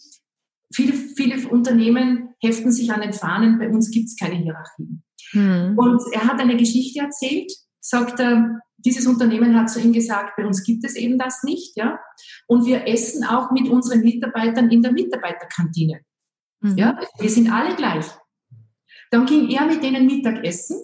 Viele, 0.72 0.92
viele 0.92 1.48
Unternehmen 1.48 2.34
heften 2.40 2.72
sich 2.72 2.92
an 2.92 3.00
den 3.00 3.12
Fahnen, 3.12 3.58
bei 3.58 3.68
uns 3.68 3.90
gibt 3.90 4.06
es 4.06 4.16
keine 4.16 4.36
Hierarchien. 4.36 5.02
Mhm. 5.32 5.76
Und 5.76 6.02
er 6.12 6.24
hat 6.24 6.40
eine 6.40 6.56
Geschichte 6.56 7.00
erzählt, 7.00 7.52
sagt 7.80 8.20
er, 8.20 8.60
dieses 8.78 9.06
Unternehmen 9.06 9.58
hat 9.58 9.68
zu 9.68 9.80
ihm 9.80 9.92
gesagt, 9.92 10.36
bei 10.36 10.46
uns 10.46 10.62
gibt 10.62 10.84
es 10.84 10.96
eben 10.96 11.18
das 11.18 11.42
nicht, 11.42 11.76
ja. 11.76 11.98
Und 12.46 12.66
wir 12.66 12.86
essen 12.86 13.24
auch 13.24 13.50
mit 13.50 13.68
unseren 13.68 14.00
Mitarbeitern 14.00 14.70
in 14.70 14.82
der 14.82 14.92
Mitarbeiterkantine. 14.92 16.00
Mhm. 16.60 16.78
Ja, 16.78 16.98
wir 17.18 17.30
sind 17.30 17.50
alle 17.52 17.74
gleich. 17.74 18.06
Dann 19.10 19.26
ging 19.26 19.48
er 19.50 19.66
mit 19.66 19.82
denen 19.82 20.06
Mittagessen. 20.06 20.80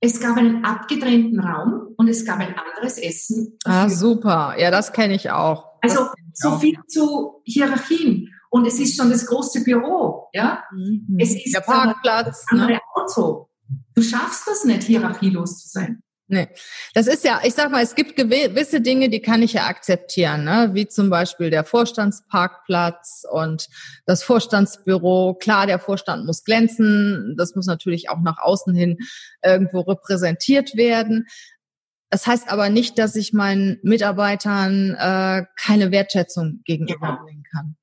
Es 0.00 0.20
gab 0.20 0.36
einen 0.36 0.64
abgetrennten 0.64 1.38
Raum 1.38 1.94
und 1.96 2.08
es 2.08 2.24
gab 2.24 2.40
ein 2.40 2.54
anderes 2.56 2.98
Essen. 2.98 3.56
Ah, 3.64 3.88
super. 3.88 4.56
Ja, 4.58 4.70
das 4.70 4.92
kenne 4.92 5.14
ich 5.14 5.30
auch. 5.30 5.78
Also 5.80 6.08
so 6.32 6.58
viel 6.58 6.76
zu 6.88 7.42
Hierarchien. 7.44 8.28
Und 8.52 8.66
es 8.66 8.78
ist 8.78 8.98
schon 8.98 9.08
das 9.08 9.24
große 9.24 9.64
Büro, 9.64 10.28
ja. 10.34 10.62
Mhm. 10.72 11.16
Es 11.18 11.34
ist 11.34 11.54
der 11.54 11.60
Parkplatz, 11.60 12.26
das 12.26 12.46
andere 12.50 12.72
ne? 12.72 12.80
Auto. 12.94 13.48
Du 13.94 14.02
schaffst 14.02 14.46
das 14.46 14.64
nicht, 14.64 14.82
hierarchielos 14.82 15.62
zu 15.62 15.68
sein. 15.70 16.02
Nee. 16.28 16.48
Das 16.92 17.06
ist 17.06 17.24
ja, 17.24 17.40
ich 17.44 17.54
sag 17.54 17.70
mal, 17.70 17.82
es 17.82 17.94
gibt 17.94 18.14
gewisse 18.14 18.82
Dinge, 18.82 19.08
die 19.08 19.20
kann 19.20 19.42
ich 19.42 19.54
ja 19.54 19.66
akzeptieren, 19.68 20.44
ne? 20.44 20.70
wie 20.74 20.86
zum 20.86 21.08
Beispiel 21.08 21.48
der 21.48 21.64
Vorstandsparkplatz 21.64 23.24
und 23.30 23.68
das 24.04 24.22
Vorstandsbüro. 24.22 25.34
Klar, 25.40 25.66
der 25.66 25.78
Vorstand 25.78 26.26
muss 26.26 26.44
glänzen, 26.44 27.34
das 27.38 27.54
muss 27.54 27.66
natürlich 27.66 28.10
auch 28.10 28.20
nach 28.20 28.38
außen 28.38 28.74
hin 28.74 28.98
irgendwo 29.42 29.80
repräsentiert 29.80 30.76
werden. 30.76 31.26
Das 32.10 32.26
heißt 32.26 32.52
aber 32.52 32.68
nicht, 32.68 32.98
dass 32.98 33.16
ich 33.16 33.32
meinen 33.32 33.78
Mitarbeitern 33.82 34.94
äh, 34.98 35.46
keine 35.58 35.90
Wertschätzung 35.90 36.60
gegenüberbringen 36.66 37.44
kann. 37.50 37.76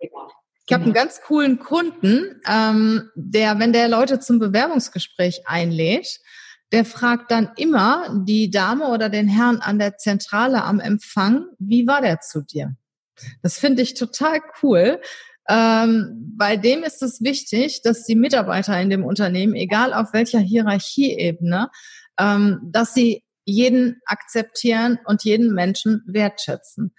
Ich 0.69 0.73
habe 0.75 0.83
einen 0.83 0.93
ganz 0.93 1.21
coolen 1.21 1.57
Kunden, 1.57 2.41
ähm, 2.47 3.09
der, 3.15 3.57
wenn 3.57 3.73
der 3.73 3.87
Leute 3.87 4.19
zum 4.19 4.37
Bewerbungsgespräch 4.37 5.47
einlädt, 5.47 6.19
der 6.71 6.85
fragt 6.85 7.31
dann 7.31 7.49
immer 7.57 8.23
die 8.23 8.51
Dame 8.51 8.89
oder 8.89 9.09
den 9.09 9.27
Herrn 9.27 9.61
an 9.61 9.79
der 9.79 9.97
Zentrale 9.97 10.63
am 10.63 10.79
Empfang, 10.79 11.47
wie 11.57 11.87
war 11.87 12.01
der 12.01 12.19
zu 12.19 12.43
dir? 12.43 12.75
Das 13.41 13.57
finde 13.57 13.81
ich 13.81 13.95
total 13.95 14.41
cool. 14.61 15.01
Ähm, 15.49 16.35
bei 16.37 16.55
dem 16.55 16.83
ist 16.83 17.01
es 17.01 17.19
wichtig, 17.23 17.81
dass 17.81 18.03
die 18.03 18.13
Mitarbeiter 18.13 18.79
in 18.79 18.91
dem 18.91 19.03
Unternehmen, 19.03 19.55
egal 19.55 19.91
auf 19.91 20.13
welcher 20.13 20.37
Hierarchieebene, 20.37 21.71
ähm, 22.19 22.59
dass 22.71 22.93
sie 22.93 23.23
jeden 23.43 24.01
akzeptieren 24.05 24.99
und 25.05 25.23
jeden 25.23 25.51
Menschen 25.55 26.03
wertschätzen. 26.05 26.93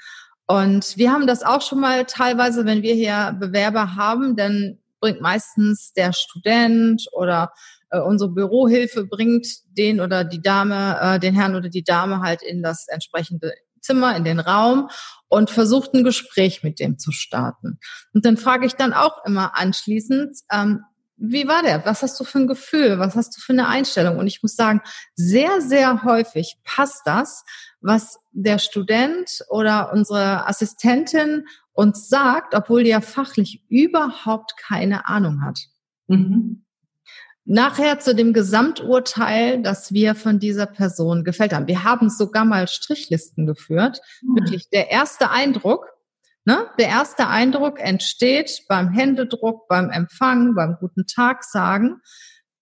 Und 0.51 0.97
wir 0.97 1.13
haben 1.13 1.29
das 1.29 1.45
auch 1.45 1.63
schon 1.63 1.79
mal 1.79 2.07
teilweise, 2.07 2.65
wenn 2.65 2.83
wir 2.83 2.95
hier 2.95 3.37
Bewerber 3.39 3.95
haben, 3.95 4.35
dann 4.35 4.79
bringt 4.99 5.21
meistens 5.21 5.93
der 5.93 6.13
Student 6.13 7.07
oder 7.13 7.53
äh, 7.91 8.01
unsere 8.01 8.33
Bürohilfe 8.33 9.05
bringt 9.05 9.47
den 9.79 10.01
oder 10.01 10.25
die 10.25 10.43
Dame, 10.43 10.99
äh, 11.01 11.19
den 11.21 11.37
Herrn 11.37 11.55
oder 11.55 11.69
die 11.69 11.85
Dame 11.85 12.19
halt 12.19 12.43
in 12.43 12.65
das 12.65 12.89
entsprechende 12.89 13.53
Zimmer, 13.81 14.17
in 14.17 14.25
den 14.25 14.41
Raum 14.41 14.89
und 15.29 15.51
versucht 15.51 15.95
ein 15.95 16.03
Gespräch 16.03 16.65
mit 16.65 16.81
dem 16.81 16.99
zu 16.99 17.13
starten. 17.13 17.79
Und 18.13 18.25
dann 18.25 18.37
frage 18.37 18.67
ich 18.67 18.75
dann 18.75 18.93
auch 18.93 19.25
immer 19.25 19.57
anschließend, 19.57 20.37
ähm, 20.51 20.83
wie 21.21 21.47
war 21.47 21.63
der? 21.63 21.85
Was 21.85 22.03
hast 22.03 22.19
du 22.19 22.25
für 22.25 22.39
ein 22.39 22.47
Gefühl? 22.47 22.99
Was 22.99 23.15
hast 23.15 23.37
du 23.37 23.41
für 23.41 23.53
eine 23.53 23.69
Einstellung? 23.69 24.19
Und 24.19 24.27
ich 24.27 24.43
muss 24.43 24.57
sagen, 24.57 24.81
sehr, 25.15 25.61
sehr 25.61 26.03
häufig 26.03 26.57
passt 26.65 27.03
das, 27.05 27.45
was 27.81 28.19
der 28.33 28.59
Student 28.59 29.45
oder 29.49 29.93
unsere 29.93 30.47
Assistentin 30.49 31.47
uns 31.73 32.09
sagt, 32.09 32.55
obwohl 32.55 32.85
die 32.85 32.91
ja 32.91 33.01
fachlich 33.03 33.65
überhaupt 33.69 34.57
keine 34.57 35.07
Ahnung 35.09 35.45
hat. 35.45 35.61
Mhm. 36.09 36.65
Nachher 37.45 37.99
zu 37.99 38.15
dem 38.15 38.33
Gesamturteil, 38.33 39.63
das 39.63 39.93
wir 39.93 40.15
von 40.15 40.39
dieser 40.39 40.67
Person 40.67 41.25
gefällt 41.25 41.53
haben. 41.53 41.67
Wir 41.67 41.85
haben 41.85 42.09
sogar 42.09 42.45
mal 42.45 42.67
Strichlisten 42.67 43.47
geführt. 43.47 44.01
Mhm. 44.23 44.37
Wirklich 44.37 44.71
der 44.71 44.91
erste 44.91 45.31
Eindruck, 45.31 45.87
ne? 46.51 46.67
Der 46.79 46.89
erste 46.89 47.29
Eindruck 47.29 47.81
entsteht 47.81 48.65
beim 48.69 48.91
Händedruck, 48.93 49.69
beim 49.69 49.91
Empfang, 49.91 50.55
beim 50.55 50.77
guten 50.81 51.07
Tag 51.07 51.45
sagen, 51.45 52.01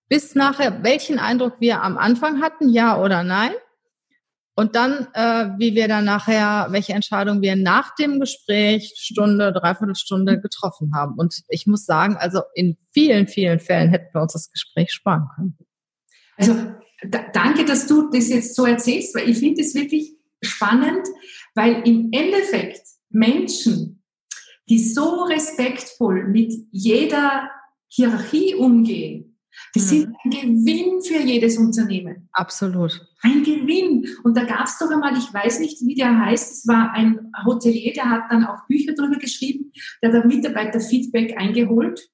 bis 0.09 0.35
nachher, 0.35 0.83
welchen 0.83 1.19
Eindruck 1.19 1.55
wir 1.61 1.83
am 1.83 1.99
Anfang 1.99 2.43
hatten, 2.43 2.69
ja 2.69 3.01
oder 3.01 3.23
nein. 3.23 3.53
Und 4.55 4.75
dann, 4.75 5.07
äh, 5.15 5.51
wie 5.59 5.75
wir 5.75 5.87
dann 5.87 6.05
nachher, 6.05 6.67
welche 6.71 6.93
Entscheidung 6.93 7.43
wir 7.43 7.55
nach 7.55 7.95
dem 7.95 8.19
Gespräch, 8.19 8.95
Stunde, 8.97 9.53
Dreiviertelstunde 9.53 10.41
getroffen 10.41 10.93
haben. 10.95 11.15
Und 11.17 11.43
ich 11.49 11.67
muss 11.67 11.85
sagen, 11.85 12.17
also 12.17 12.43
in 12.55 12.77
vielen, 12.93 13.29
vielen 13.29 13.61
Fällen 13.61 13.91
hätten 13.91 14.13
wir 14.13 14.21
uns 14.21 14.33
das 14.33 14.51
Gespräch 14.51 14.93
sparen 14.93 15.29
können. 15.37 15.57
Also 16.37 16.57
danke, 17.33 17.65
dass 17.65 17.87
du 17.87 18.11
das 18.11 18.29
jetzt 18.29 18.57
so 18.57 18.67
erzählst, 18.67 19.15
weil 19.15 19.29
ich 19.29 19.39
finde 19.39 19.61
es 19.61 19.75
wirklich 19.75 20.17
spannend, 20.43 21.07
weil 21.55 21.83
im 21.87 22.09
Endeffekt 22.13 22.83
Menschen, 23.11 24.03
die 24.69 24.79
so 24.79 25.25
respektvoll 25.25 26.29
mit 26.29 26.53
jeder 26.71 27.51
Hierarchie 27.89 28.55
umgehen, 28.55 29.29
die 29.75 29.81
mhm. 29.81 29.85
sind 29.85 30.17
ein 30.25 30.31
Gewinn 30.31 31.03
für 31.03 31.21
jedes 31.21 31.59
Unternehmen. 31.59 32.29
Absolut. 32.33 33.07
Ein 33.23 33.43
Gewinn. 33.43 34.07
Und 34.23 34.37
da 34.37 34.45
gab 34.45 34.67
es 34.67 34.79
doch 34.79 34.91
einmal, 34.91 35.17
ich 35.17 35.33
weiß 35.33 35.61
nicht, 35.61 35.81
wie 35.85 35.95
der 35.95 36.19
heißt, 36.19 36.53
es 36.53 36.69
war 36.69 36.93
ein 36.93 37.33
Hotelier, 37.45 37.93
der 37.93 38.11
hat 38.11 38.31
dann 38.31 38.45
auch 38.45 38.67
Bücher 38.69 38.93
darüber 38.95 39.19
geschrieben, 39.19 39.73
der 40.03 40.13
hat 40.13 40.27
Mitarbeiter 40.27 40.81
Feedback 40.81 41.37
eingeholt 41.39 42.09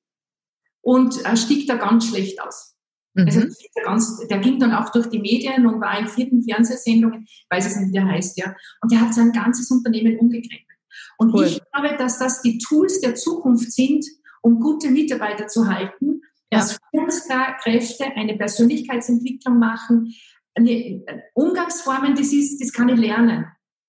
und 0.80 1.24
äh, 1.24 1.36
stieg 1.36 1.66
da 1.66 1.76
ganz 1.76 2.08
schlecht 2.08 2.40
aus. 2.40 2.76
Mhm. 3.14 3.26
Also 3.26 3.40
der, 3.40 3.84
ganz, 3.84 4.26
der 4.28 4.38
ging 4.38 4.58
dann 4.58 4.72
auch 4.72 4.90
durch 4.90 5.08
die 5.08 5.20
Medien 5.20 5.66
und 5.66 5.80
war 5.80 5.98
in 5.98 6.08
vierten 6.08 6.42
Fernsehsendungen, 6.42 7.24
ich 7.24 7.46
weiß 7.50 7.66
es 7.66 7.76
nicht, 7.76 7.88
wie 7.88 7.92
der 7.92 8.06
heißt, 8.06 8.38
ja. 8.38 8.54
Und 8.80 8.92
der 8.92 9.00
hat 9.00 9.14
sein 9.14 9.32
ganzes 9.32 9.70
Unternehmen 9.70 10.18
umgekrempelt. 10.18 10.73
Und 11.18 11.34
cool. 11.34 11.44
ich 11.44 11.60
glaube, 11.72 11.96
dass 11.96 12.18
das 12.18 12.42
die 12.42 12.58
Tools 12.58 13.00
der 13.00 13.14
Zukunft 13.14 13.72
sind, 13.72 14.04
um 14.42 14.60
gute 14.60 14.90
Mitarbeiter 14.90 15.46
zu 15.46 15.68
halten 15.68 16.20
ja. 16.54 16.60
dass 16.60 16.78
Führungskräfte 16.90 18.04
eine 18.16 18.36
Persönlichkeitsentwicklung 18.36 19.58
machen, 19.58 20.14
eine 20.54 21.04
Umgangsformen, 21.34 22.14
das 22.14 22.32
ist, 22.32 22.60
das 22.60 22.72
kann 22.72 22.88
ich 22.88 22.98
lernen. 22.98 23.46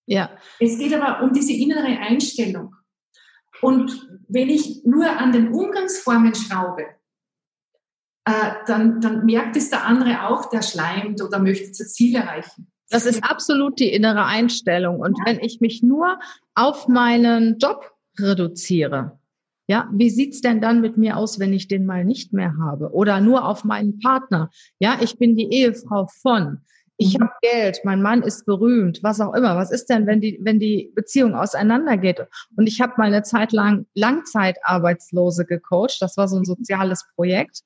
Ja. 0.08 0.38
Es 0.60 0.78
geht 0.78 0.94
aber 0.94 1.24
um 1.24 1.34
diese 1.34 1.54
innere 1.54 2.00
Einstellung. 2.00 2.76
Und 3.62 4.10
wenn 4.28 4.50
ich 4.50 4.84
nur 4.84 5.10
an 5.10 5.32
den 5.32 5.50
Umgangsformen 5.50 6.36
schraube, 6.36 6.86
äh, 8.26 8.54
dann, 8.66 9.00
dann 9.02 9.26
merkt 9.26 9.56
es 9.56 9.70
der 9.70 9.86
andere 9.86 10.28
auch, 10.28 10.50
der 10.50 10.64
schleimt 10.64 11.22
oder 11.22 11.40
möchte 11.40 11.72
zu 11.72 11.88
Ziel 11.88 12.16
erreichen. 12.16 12.72
Das 12.90 13.06
ist 13.06 13.24
absolut 13.24 13.80
die 13.80 13.92
innere 13.92 14.26
Einstellung. 14.26 15.00
Und 15.00 15.18
wenn 15.26 15.40
ich 15.40 15.60
mich 15.60 15.82
nur 15.82 16.20
auf 16.54 16.88
meinen 16.88 17.58
Job 17.58 17.92
reduziere, 18.20 19.20
ja, 19.68 19.90
wie 19.92 20.12
sieht's 20.12 20.42
denn 20.42 20.62
dann 20.62 20.82
mit 20.82 20.98
mir 20.98 21.18
aus, 21.18 21.40
wenn 21.40 21.52
ich 21.52 21.68
den 21.68 21.86
mal 21.86 22.06
nicht 22.06 22.34
mehr 22.34 22.54
habe? 22.60 22.92
Oder 22.94 23.20
nur 23.20 23.48
auf 23.48 23.64
meinen 23.64 24.00
Partner? 24.00 24.50
Ja, 24.78 24.98
ich 25.02 25.18
bin 25.18 25.36
die 25.36 25.52
Ehefrau 25.52 26.08
von. 26.22 26.60
Ich 26.98 27.18
mhm. 27.18 27.24
habe 27.24 27.34
Geld, 27.42 27.80
mein 27.84 28.02
Mann 28.02 28.22
ist 28.22 28.46
berühmt, 28.46 29.00
was 29.02 29.20
auch 29.20 29.34
immer. 29.34 29.56
Was 29.56 29.72
ist 29.72 29.88
denn, 29.88 30.06
wenn 30.06 30.22
die, 30.22 30.40
wenn 30.42 30.60
die 30.60 30.92
Beziehung 30.96 31.34
auseinandergeht? 31.34 32.28
Und 32.56 32.68
ich 32.68 32.80
habe 32.80 32.94
mal 32.98 33.08
eine 33.08 33.24
Zeit 33.24 33.52
lang 33.52 33.88
Langzeitarbeitslose 33.96 35.46
gecoacht. 35.46 35.98
Das 36.00 36.16
war 36.16 36.28
so 36.28 36.38
ein 36.38 36.46
soziales 36.46 37.06
Projekt. 37.16 37.62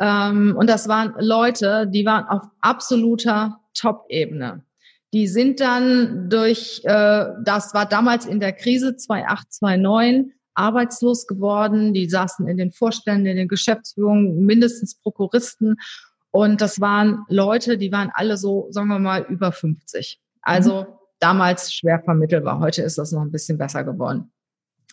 Ähm, 0.00 0.56
und 0.58 0.68
das 0.68 0.88
waren 0.88 1.14
Leute, 1.18 1.86
die 1.86 2.04
waren 2.04 2.26
auf 2.26 2.42
absoluter 2.60 3.60
Top-Ebene. 3.74 4.64
Die 5.12 5.26
sind 5.26 5.60
dann 5.60 6.30
durch, 6.30 6.80
äh, 6.84 7.26
das 7.44 7.74
war 7.74 7.86
damals 7.86 8.24
in 8.24 8.40
der 8.40 8.52
Krise 8.52 8.96
2008, 8.96 9.52
2009, 9.52 10.32
arbeitslos 10.54 11.26
geworden. 11.26 11.92
Die 11.92 12.08
saßen 12.08 12.48
in 12.48 12.56
den 12.56 12.72
Vorständen, 12.72 13.26
in 13.26 13.36
den 13.36 13.48
Geschäftsführungen, 13.48 14.44
mindestens 14.44 14.94
Prokuristen. 14.94 15.76
Und 16.30 16.60
das 16.60 16.80
waren 16.80 17.24
Leute, 17.28 17.76
die 17.76 17.92
waren 17.92 18.10
alle 18.14 18.38
so, 18.38 18.68
sagen 18.70 18.88
wir 18.88 18.98
mal, 18.98 19.26
über 19.28 19.52
50. 19.52 20.18
Also 20.40 20.82
mhm. 20.82 20.86
damals 21.20 21.74
schwer 21.74 22.00
vermittelbar. 22.02 22.58
Heute 22.58 22.82
ist 22.82 22.96
das 22.96 23.12
noch 23.12 23.20
ein 23.20 23.30
bisschen 23.30 23.58
besser 23.58 23.84
geworden. 23.84 24.32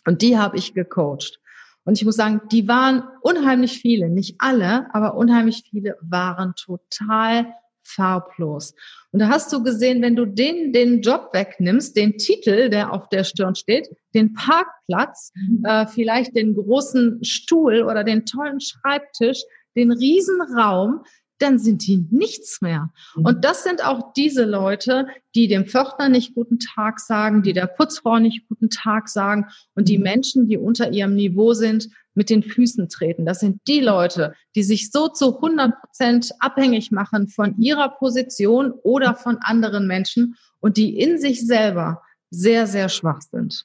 Und 0.06 0.22
die 0.22 0.38
habe 0.38 0.56
ich 0.58 0.74
gecoacht. 0.74 1.40
Und 1.84 1.98
ich 1.98 2.04
muss 2.04 2.16
sagen, 2.16 2.42
die 2.52 2.68
waren 2.68 3.02
unheimlich 3.22 3.80
viele, 3.80 4.10
nicht 4.10 4.36
alle, 4.38 4.94
aber 4.94 5.14
unheimlich 5.14 5.64
viele 5.70 5.96
waren 6.02 6.54
total 6.54 7.46
farblos. 7.94 8.74
Und 9.12 9.20
da 9.20 9.28
hast 9.28 9.52
du 9.52 9.62
gesehen, 9.62 10.02
wenn 10.02 10.16
du 10.16 10.24
den, 10.26 10.72
den 10.72 11.00
Job 11.00 11.30
wegnimmst, 11.32 11.96
den 11.96 12.16
Titel, 12.16 12.70
der 12.70 12.92
auf 12.92 13.08
der 13.08 13.24
Stirn 13.24 13.54
steht, 13.54 13.88
den 14.14 14.34
Parkplatz, 14.34 15.32
mhm. 15.34 15.64
äh, 15.64 15.86
vielleicht 15.86 16.36
den 16.36 16.54
großen 16.54 17.24
Stuhl 17.24 17.82
oder 17.82 18.04
den 18.04 18.24
tollen 18.24 18.60
Schreibtisch, 18.60 19.42
den 19.76 19.92
Riesenraum, 19.92 21.04
dann 21.40 21.58
sind 21.58 21.86
die 21.86 22.06
nichts 22.10 22.60
mehr. 22.60 22.90
Mhm. 23.16 23.24
Und 23.26 23.44
das 23.44 23.64
sind 23.64 23.84
auch 23.84 24.12
diese 24.12 24.44
Leute, 24.44 25.06
die 25.34 25.48
dem 25.48 25.66
Pförtner 25.66 26.08
nicht 26.08 26.34
guten 26.34 26.58
Tag 26.58 27.00
sagen, 27.00 27.42
die 27.42 27.52
der 27.52 27.66
Putzfrau 27.66 28.18
nicht 28.18 28.46
guten 28.48 28.70
Tag 28.70 29.08
sagen 29.08 29.46
und 29.74 29.88
die 29.88 29.98
mhm. 29.98 30.04
Menschen, 30.04 30.48
die 30.48 30.58
unter 30.58 30.92
ihrem 30.92 31.14
Niveau 31.14 31.52
sind, 31.54 31.88
mit 32.14 32.28
den 32.28 32.42
Füßen 32.42 32.88
treten. 32.88 33.24
Das 33.24 33.40
sind 33.40 33.60
die 33.68 33.80
Leute, 33.80 34.34
die 34.54 34.62
sich 34.62 34.90
so 34.90 35.08
zu 35.08 35.36
100 35.36 35.80
Prozent 35.80 36.32
abhängig 36.40 36.90
machen 36.90 37.28
von 37.28 37.56
ihrer 37.58 37.88
Position 37.88 38.72
oder 38.82 39.14
von 39.14 39.38
anderen 39.40 39.86
Menschen 39.86 40.36
und 40.58 40.76
die 40.76 40.98
in 40.98 41.18
sich 41.18 41.46
selber 41.46 42.02
sehr, 42.30 42.66
sehr 42.66 42.88
schwach 42.88 43.20
sind. 43.22 43.64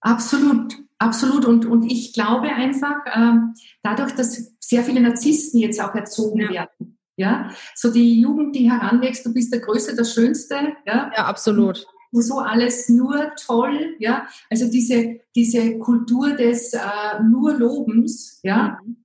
Absolut, 0.00 0.74
absolut. 0.98 1.44
Und, 1.44 1.66
und 1.66 1.90
ich 1.90 2.12
glaube 2.12 2.48
einfach, 2.48 3.04
äh, 3.06 3.38
dadurch, 3.82 4.12
dass 4.12 4.54
sehr 4.60 4.82
viele 4.82 5.00
Narzissten 5.00 5.60
jetzt 5.60 5.80
auch 5.80 5.94
erzogen 5.94 6.40
ja. 6.40 6.50
werden, 6.50 6.98
ja, 7.16 7.50
so 7.74 7.90
die 7.90 8.20
Jugend, 8.20 8.54
die 8.54 8.70
heranwächst, 8.70 9.24
du 9.24 9.32
bist 9.32 9.52
der 9.52 9.60
Größte, 9.60 9.96
der 9.96 10.04
Schönste, 10.04 10.74
ja. 10.86 11.10
Ja, 11.16 11.26
absolut. 11.26 11.86
Und 12.12 12.22
so 12.22 12.38
alles 12.38 12.88
nur 12.88 13.32
toll, 13.44 13.96
ja. 13.98 14.26
Also 14.50 14.70
diese, 14.70 15.20
diese 15.34 15.78
Kultur 15.78 16.32
des 16.32 16.72
äh, 16.74 17.22
nur 17.22 17.54
Lobens, 17.54 18.40
ja. 18.42 18.78
Mhm. 18.84 18.96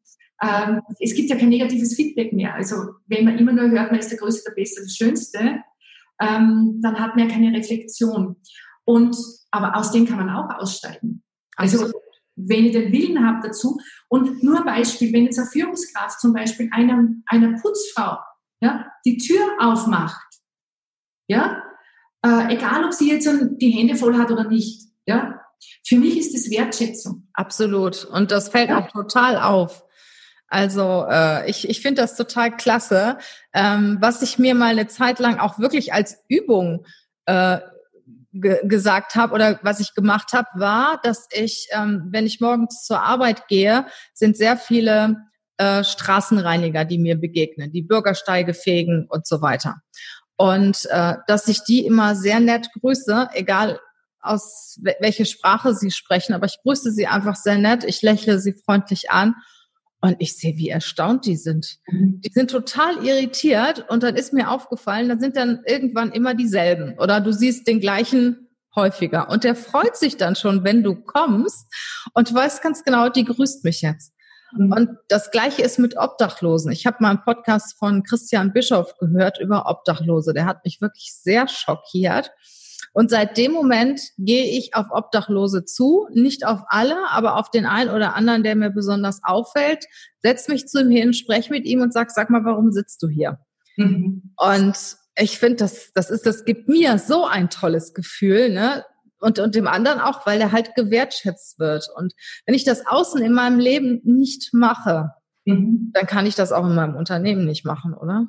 ähm, 0.41 0.81
es 1.00 1.15
gibt 1.15 1.29
ja 1.29 1.38
kein 1.38 1.50
negatives 1.50 1.95
Feedback 1.95 2.33
mehr. 2.33 2.53
Also 2.53 2.75
wenn 3.07 3.25
man 3.25 3.38
immer 3.38 3.53
nur 3.53 3.69
hört, 3.69 3.91
man 3.91 4.00
ist 4.00 4.12
der 4.12 4.17
Größte, 4.17 4.43
der 4.50 4.55
Beste, 4.55 4.81
der 4.81 4.89
Schönste, 4.89 5.63
ähm, 6.21 6.79
dann 6.81 7.00
hat 7.00 7.15
man 7.15 7.27
ja 7.27 7.33
keine 7.33 7.57
Reflexion. 7.57 8.36
Und 8.83 9.15
aber 9.51 9.75
aus 9.75 9.91
dem 9.91 10.05
kann 10.05 10.17
man 10.17 10.29
auch 10.29 10.50
aussteigen. 10.60 11.24
Also 11.55 11.91
wenn 12.36 12.65
ich 12.65 12.72
den 12.72 12.91
Willen 12.91 13.25
habe 13.25 13.48
dazu. 13.48 13.79
Und 14.08 14.43
nur 14.43 14.60
ein 14.60 14.65
Beispiel, 14.65 15.13
wenn 15.13 15.25
jetzt 15.25 15.39
eine 15.39 15.48
Führungskraft 15.48 16.20
zum 16.20 16.34
Beispiel 16.34 16.70
einer, 16.72 17.08
einer 17.25 17.60
Putzfrau 17.60 18.17
ja, 18.62 18.91
die 19.05 19.17
Tür 19.17 19.58
aufmacht, 19.60 20.27
ja, 21.27 21.63
äh, 22.24 22.53
egal 22.53 22.86
ob 22.86 22.93
sie 22.93 23.12
jetzt 23.12 23.27
die 23.60 23.72
Hände 23.72 23.96
voll 23.96 24.17
hat 24.17 24.31
oder 24.31 24.43
nicht, 24.43 24.88
ja, 25.05 25.41
für 25.86 25.96
mich 25.96 26.17
ist 26.17 26.34
das 26.34 26.50
Wertschätzung. 26.50 27.27
Absolut. 27.34 28.05
Und 28.05 28.31
das 28.31 28.50
fällt 28.50 28.70
ja. 28.70 28.79
auch 28.79 28.91
total 28.91 29.38
auf. 29.38 29.84
Also 30.48 31.05
äh, 31.10 31.50
ich, 31.50 31.70
ich 31.70 31.81
finde 31.81 32.01
das 32.01 32.15
total 32.15 32.55
klasse. 32.55 33.17
Ähm, 33.53 33.98
was 34.01 34.22
ich 34.22 34.38
mir 34.38 34.53
mal 34.53 34.72
eine 34.72 34.88
Zeit 34.88 35.20
lang 35.20 35.39
auch 35.39 35.60
wirklich 35.60 35.93
als 35.93 36.24
Übung 36.27 36.86
äh, 37.25 37.60
ge 38.31 38.61
gesagt 38.63 39.15
habe 39.15 39.33
oder 39.33 39.59
was 39.63 39.79
ich 39.79 39.93
gemacht 39.93 40.33
habe, 40.33 40.47
war, 40.55 41.00
dass 41.03 41.27
ich, 41.31 41.67
ähm, 41.71 42.07
wenn 42.11 42.25
ich 42.25 42.39
morgens 42.39 42.85
zur 42.85 43.01
Arbeit 43.01 43.47
gehe, 43.47 43.85
sind 44.13 44.38
sehr 44.38 44.57
viele 44.57 45.17
äh, 45.57 45.83
Straßenreiniger, 45.83 46.85
die 46.85 46.97
mir 46.97 47.19
begegnen, 47.19 47.71
die 47.71 47.83
Bürgersteige 47.83 48.53
fegen 48.53 49.05
und 49.09 49.27
so 49.27 49.41
weiter. 49.41 49.77
Und 50.38 50.88
äh, 50.89 51.15
dass 51.27 51.47
ich 51.47 51.63
die 51.63 51.85
immer 51.85 52.15
sehr 52.15 52.39
nett 52.39 52.69
grüße, 52.79 53.29
egal 53.33 53.79
aus 54.21 54.79
welche 55.00 55.25
Sprache 55.25 55.75
sie 55.75 55.91
sprechen, 55.91 56.33
aber 56.33 56.45
ich 56.45 56.57
grüße 56.63 56.91
sie 56.91 57.07
einfach 57.07 57.35
sehr 57.35 57.57
nett, 57.57 57.83
ich 57.83 58.01
lächle 58.01 58.39
sie 58.39 58.53
freundlich 58.65 59.11
an 59.11 59.35
und 60.01 60.15
ich 60.20 60.36
sehe, 60.36 60.58
wie 60.58 60.70
erstaunt 60.70 61.25
die 61.25 61.38
sind. 61.38 61.77
Mhm. 61.88 62.22
Die 62.22 62.31
sind 62.31 62.51
total 62.51 63.05
irritiert 63.05 63.86
und 63.89 64.03
dann 64.03 64.15
ist 64.15 64.34
mir 64.34 64.50
aufgefallen, 64.50 65.10
da 65.10 65.17
sind 65.17 65.38
dann 65.38 65.62
irgendwann 65.65 66.12
immer 66.12 66.34
dieselben 66.34 66.98
oder 66.98 67.22
du 67.22 67.31
siehst 67.31 67.67
den 67.67 67.79
gleichen 67.79 68.50
häufiger 68.75 69.29
und 69.29 69.43
der 69.43 69.55
freut 69.55 69.96
sich 69.96 70.17
dann 70.17 70.36
schon, 70.36 70.63
wenn 70.63 70.81
du 70.84 70.96
kommst 70.96 71.67
und 72.13 72.34
weiß 72.34 72.62
ganz 72.62 72.84
genau, 72.84 73.10
die 73.10 73.25
grüßt 73.25 73.63
mich 73.63 73.81
jetzt. 73.81 74.13
Mhm. 74.58 74.72
Und 74.72 74.89
das 75.08 75.31
Gleiche 75.31 75.62
ist 75.62 75.77
mit 75.77 75.98
Obdachlosen. 75.98 76.72
Ich 76.72 76.86
habe 76.86 76.98
mal 77.00 77.12
einen 77.12 77.24
Podcast 77.24 77.77
von 77.77 78.03
Christian 78.03 78.53
Bischof 78.53 78.98
gehört 78.98 79.39
über 79.39 79.70
Obdachlose. 79.70 80.34
Der 80.34 80.46
hat 80.46 80.63
mich 80.65 80.81
wirklich 80.81 81.13
sehr 81.13 81.48
schockiert. 81.48 82.31
Und 82.93 83.09
seit 83.09 83.38
dem 83.38 83.51
Moment 83.51 84.01
gehe 84.17 84.57
ich 84.57 84.75
auf 84.75 84.88
Obdachlose 84.91 85.65
zu, 85.65 86.07
nicht 86.13 86.45
auf 86.45 86.61
alle, 86.67 86.97
aber 87.09 87.38
auf 87.38 87.51
den 87.51 87.65
einen 87.65 87.89
oder 87.89 88.15
anderen, 88.15 88.43
der 88.43 88.55
mir 88.55 88.69
besonders 88.69 89.21
auffällt, 89.23 89.85
setz 90.21 90.47
mich 90.47 90.67
zu 90.67 90.81
ihm 90.81 90.89
hin, 90.89 91.13
spreche 91.13 91.51
mit 91.51 91.65
ihm 91.65 91.81
und 91.81 91.93
sag, 91.93 92.11
sag 92.11 92.29
mal, 92.29 92.45
warum 92.45 92.71
sitzt 92.71 93.01
du 93.03 93.07
hier? 93.07 93.39
Mhm. 93.77 94.33
Und 94.38 94.97
ich 95.15 95.39
finde, 95.39 95.57
das, 95.57 95.91
das 95.93 96.09
ist, 96.09 96.25
das 96.25 96.45
gibt 96.45 96.67
mir 96.67 96.97
so 96.97 97.25
ein 97.25 97.50
tolles 97.50 97.93
Gefühl, 97.93 98.50
ne? 98.50 98.85
Und, 99.19 99.38
und 99.38 99.53
dem 99.53 99.67
anderen 99.67 100.00
auch, 100.00 100.25
weil 100.25 100.41
er 100.41 100.51
halt 100.51 100.73
gewertschätzt 100.73 101.59
wird. 101.59 101.88
Und 101.95 102.13
wenn 102.47 102.55
ich 102.55 102.63
das 102.63 102.88
außen 102.88 103.21
in 103.21 103.33
meinem 103.33 103.59
Leben 103.59 104.01
nicht 104.03 104.51
mache, 104.51 105.11
mhm. 105.45 105.91
dann 105.93 106.07
kann 106.07 106.25
ich 106.25 106.33
das 106.33 106.51
auch 106.51 106.65
in 106.65 106.73
meinem 106.73 106.95
Unternehmen 106.95 107.45
nicht 107.45 107.63
machen, 107.63 107.93
oder? 107.93 108.25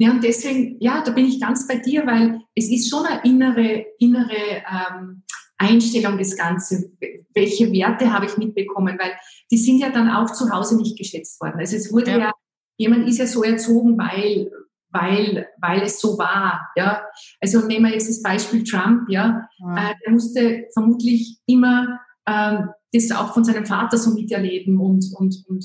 Ja, 0.00 0.12
und 0.12 0.24
deswegen, 0.24 0.78
ja, 0.80 1.02
da 1.04 1.12
bin 1.12 1.26
ich 1.26 1.38
ganz 1.38 1.68
bei 1.68 1.76
dir, 1.76 2.06
weil 2.06 2.40
es 2.54 2.70
ist 2.70 2.88
schon 2.88 3.04
eine 3.04 3.22
innere, 3.22 3.84
innere 3.98 4.62
ähm, 4.66 5.24
Einstellung 5.58 6.16
des 6.16 6.38
Ganzen. 6.38 6.96
Welche 7.34 7.70
Werte 7.70 8.10
habe 8.10 8.24
ich 8.24 8.38
mitbekommen? 8.38 8.98
Weil 8.98 9.12
die 9.50 9.58
sind 9.58 9.78
ja 9.78 9.90
dann 9.90 10.08
auch 10.08 10.32
zu 10.32 10.50
Hause 10.50 10.78
nicht 10.78 10.96
geschätzt 10.96 11.38
worden. 11.42 11.58
Also 11.58 11.76
es 11.76 11.92
wurde 11.92 12.12
ja, 12.12 12.18
ja 12.18 12.32
jemand 12.78 13.10
ist 13.10 13.18
ja 13.18 13.26
so 13.26 13.42
erzogen, 13.44 13.98
weil, 13.98 14.50
weil, 14.88 15.46
weil 15.60 15.82
es 15.82 16.00
so 16.00 16.16
war. 16.16 16.70
Ja, 16.76 17.04
also 17.38 17.66
nehmen 17.66 17.84
wir 17.84 17.92
jetzt 17.92 18.08
das 18.08 18.22
Beispiel 18.22 18.64
Trump. 18.64 19.06
Ja, 19.10 19.50
ja. 19.58 19.90
Äh, 19.90 19.94
der 20.02 20.12
musste 20.14 20.64
vermutlich 20.72 21.40
immer 21.44 22.00
äh, 22.24 22.56
das 22.94 23.12
auch 23.12 23.34
von 23.34 23.44
seinem 23.44 23.66
Vater 23.66 23.98
so 23.98 24.14
miterleben 24.14 24.80
und 24.80 25.04
und 25.18 25.44
und 25.46 25.62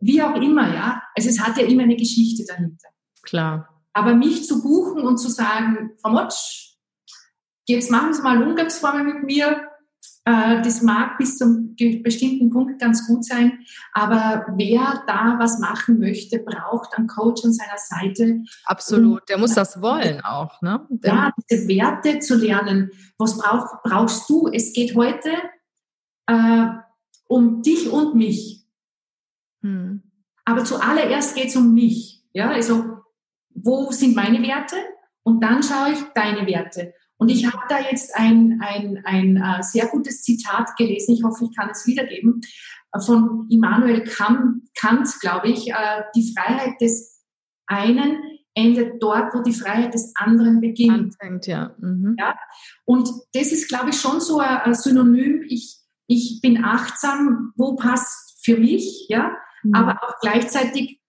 wie 0.00 0.20
auch 0.20 0.34
immer. 0.34 0.74
Ja, 0.74 1.02
also 1.14 1.28
es 1.28 1.40
hat 1.40 1.56
ja 1.56 1.66
immer 1.68 1.84
eine 1.84 1.96
Geschichte 1.96 2.44
dahinter. 2.44 2.88
Klar. 3.22 3.75
Aber 3.96 4.14
mich 4.14 4.44
zu 4.44 4.62
buchen 4.62 5.02
und 5.02 5.16
zu 5.16 5.30
sagen, 5.30 5.92
Frau 6.02 6.10
Motsch, 6.10 6.76
jetzt 7.66 7.90
machen 7.90 8.12
Sie 8.12 8.20
mal 8.20 8.42
Umgangsformen 8.42 9.06
mit 9.06 9.24
mir, 9.24 9.70
äh, 10.26 10.60
das 10.60 10.82
mag 10.82 11.16
bis 11.16 11.38
zum 11.38 11.74
bestimmten 12.02 12.50
Punkt 12.50 12.78
ganz 12.78 13.06
gut 13.06 13.24
sein, 13.24 13.60
aber 13.94 14.44
wer 14.58 15.02
da 15.06 15.36
was 15.38 15.58
machen 15.60 15.98
möchte, 15.98 16.40
braucht 16.40 16.92
einen 16.92 17.06
Coach 17.06 17.42
an 17.46 17.54
seiner 17.54 17.78
Seite. 17.78 18.42
Absolut, 18.66 19.26
der 19.30 19.38
muss 19.38 19.54
das 19.54 19.80
wollen 19.80 20.20
auch, 20.20 20.60
ne? 20.60 20.86
Der 20.90 21.14
ja, 21.14 21.32
diese 21.50 21.66
Werte 21.66 22.18
zu 22.18 22.36
lernen. 22.36 22.90
Was 23.16 23.38
brauch, 23.38 23.82
brauchst 23.82 24.28
du? 24.28 24.50
Es 24.52 24.74
geht 24.74 24.94
heute 24.94 25.30
äh, 26.26 26.66
um 27.28 27.62
dich 27.62 27.90
und 27.90 28.14
mich. 28.14 28.62
Hm. 29.62 30.02
Aber 30.44 30.64
zuallererst 30.64 31.34
geht 31.34 31.48
es 31.48 31.56
um 31.56 31.72
mich. 31.72 32.24
Ja, 32.34 32.50
also 32.50 32.95
wo 33.66 33.90
sind 33.90 34.14
meine 34.14 34.42
Werte 34.42 34.76
und 35.24 35.42
dann 35.42 35.62
schaue 35.62 35.92
ich 35.92 36.00
deine 36.14 36.46
Werte. 36.46 36.94
Und 37.18 37.30
ich 37.30 37.46
habe 37.46 37.64
da 37.68 37.80
jetzt 37.80 38.14
ein, 38.14 38.60
ein, 38.62 39.02
ein 39.04 39.36
uh, 39.38 39.62
sehr 39.62 39.86
gutes 39.86 40.22
Zitat 40.22 40.76
gelesen, 40.76 41.14
ich 41.14 41.24
hoffe, 41.24 41.44
ich 41.44 41.56
kann 41.56 41.70
es 41.70 41.86
wiedergeben, 41.86 42.40
uh, 42.94 43.00
von 43.00 43.46
Immanuel 43.50 44.04
Kant, 44.04 44.62
Kant 44.78 45.08
glaube 45.20 45.48
ich, 45.48 45.72
uh, 45.72 46.02
die 46.14 46.32
Freiheit 46.34 46.80
des 46.80 47.24
einen 47.66 48.18
endet 48.54 49.02
dort, 49.02 49.34
wo 49.34 49.42
die 49.42 49.52
Freiheit 49.52 49.92
des 49.94 50.12
anderen 50.16 50.60
beginnt. 50.60 51.14
Anfängt, 51.20 51.46
ja. 51.46 51.74
Mhm. 51.78 52.16
ja. 52.18 52.34
Und 52.84 53.08
das 53.34 53.52
ist, 53.52 53.68
glaube 53.68 53.90
ich, 53.90 54.00
schon 54.00 54.20
so 54.20 54.38
ein, 54.38 54.58
ein 54.58 54.74
Synonym. 54.74 55.44
Ich, 55.48 55.80
ich 56.06 56.40
bin 56.42 56.64
achtsam, 56.64 57.52
wo 57.56 57.76
passt 57.76 58.40
für 58.44 58.56
mich, 58.56 59.06
ja, 59.08 59.32
mhm. 59.62 59.74
aber 59.74 60.02
auch 60.02 60.14
gleichzeitig 60.20 61.00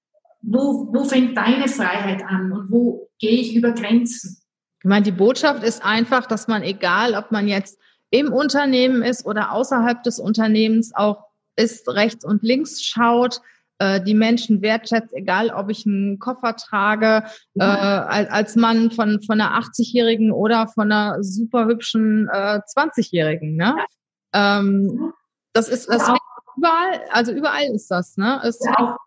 wo, 0.47 0.93
wo 0.93 1.03
fängt 1.03 1.37
deine 1.37 1.67
Freiheit 1.67 2.23
an 2.25 2.51
und 2.51 2.71
wo 2.71 3.09
gehe 3.19 3.39
ich 3.39 3.55
über 3.55 3.73
Grenzen? 3.73 4.41
Ich 4.79 4.85
meine, 4.85 5.03
die 5.03 5.11
Botschaft 5.11 5.63
ist 5.63 5.83
einfach, 5.83 6.25
dass 6.25 6.47
man, 6.47 6.63
egal 6.63 7.15
ob 7.15 7.31
man 7.31 7.47
jetzt 7.47 7.77
im 8.11 8.31
Unternehmen 8.31 9.01
ist 9.01 9.25
oder 9.25 9.51
außerhalb 9.51 10.01
des 10.03 10.19
Unternehmens, 10.19 10.95
auch 10.95 11.25
ist, 11.57 11.89
rechts 11.89 12.23
und 12.23 12.43
links 12.43 12.81
schaut, 12.81 13.41
äh, 13.79 13.99
die 14.01 14.13
Menschen 14.13 14.61
wertschätzt, 14.61 15.13
egal 15.13 15.49
ob 15.49 15.69
ich 15.69 15.85
einen 15.85 16.17
Koffer 16.19 16.55
trage, 16.55 17.25
äh, 17.55 17.63
als, 17.63 18.29
als 18.29 18.55
Mann 18.55 18.91
von, 18.91 19.21
von 19.21 19.41
einer 19.41 19.59
80-Jährigen 19.59 20.31
oder 20.31 20.67
von 20.69 20.91
einer 20.91 21.21
super 21.23 21.65
hübschen 21.65 22.29
äh, 22.31 22.61
20-Jährigen. 22.73 23.57
Ne? 23.57 23.75
Ja. 24.33 24.59
Ähm, 24.59 25.11
das 25.51 25.67
ist 25.67 25.89
das 25.89 26.09
überall, 26.55 27.01
also 27.11 27.33
überall 27.33 27.65
ist 27.73 27.91
das. 27.91 28.15
Ne? 28.15 28.39
Es 28.43 28.59
ja, 28.63 28.97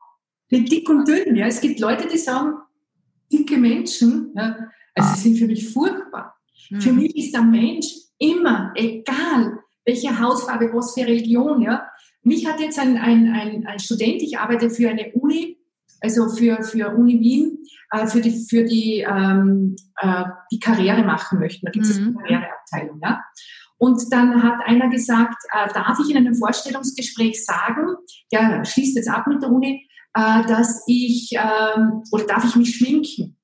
dick 0.50 0.88
und 0.88 1.06
dünn. 1.06 1.36
Ja. 1.36 1.46
Es 1.46 1.60
gibt 1.60 1.80
Leute, 1.80 2.08
die 2.08 2.18
sagen, 2.18 2.54
dicke 3.32 3.56
Menschen, 3.56 4.32
ja, 4.34 4.56
also 4.94 5.14
sie 5.14 5.20
sind 5.20 5.38
für 5.38 5.46
mich 5.46 5.72
furchtbar. 5.72 6.36
Mhm. 6.70 6.80
Für 6.80 6.92
mich 6.92 7.16
ist 7.16 7.34
der 7.34 7.42
Mensch 7.42 7.86
immer, 8.18 8.72
egal 8.74 9.58
welche 9.84 10.20
Hautfarbe, 10.20 10.70
was 10.72 10.94
für 10.94 11.06
Religion, 11.06 11.62
ja. 11.62 11.86
Mich 12.22 12.46
hat 12.46 12.60
jetzt 12.60 12.78
ein, 12.78 12.98
ein, 12.98 13.32
ein, 13.32 13.66
ein 13.66 13.78
Student, 13.78 14.20
ich 14.22 14.38
arbeite 14.38 14.68
für 14.68 14.90
eine 14.90 15.10
Uni, 15.12 15.58
also 16.00 16.28
für, 16.28 16.62
für 16.62 16.94
Uni 16.94 17.18
Wien, 17.18 17.58
äh, 17.92 18.06
für 18.06 18.20
die, 18.20 18.46
für 18.48 18.64
die, 18.64 19.06
ähm, 19.08 19.76
äh, 20.00 20.24
die 20.52 20.58
Karriere 20.58 21.02
machen 21.02 21.38
möchten. 21.38 21.66
Da 21.66 21.72
gibt 21.72 21.86
es 21.86 21.98
mhm. 21.98 22.08
eine 22.08 22.14
Karriereabteilung, 22.16 23.00
ja. 23.02 23.22
Und 23.78 24.02
dann 24.12 24.42
hat 24.42 24.60
einer 24.66 24.90
gesagt, 24.90 25.42
äh, 25.52 25.72
darf 25.72 25.98
ich 26.04 26.10
in 26.10 26.18
einem 26.18 26.34
Vorstellungsgespräch 26.34 27.42
sagen, 27.42 27.96
der 28.30 28.62
schließt 28.62 28.96
jetzt 28.96 29.08
ab 29.08 29.26
mit 29.26 29.42
der 29.42 29.50
Uni, 29.50 29.88
äh, 30.14 30.46
dass 30.46 30.84
ich, 30.86 31.32
ähm, 31.32 32.02
oder 32.12 32.24
darf 32.24 32.44
ich 32.44 32.56
mich 32.56 32.76
schminken? 32.76 33.36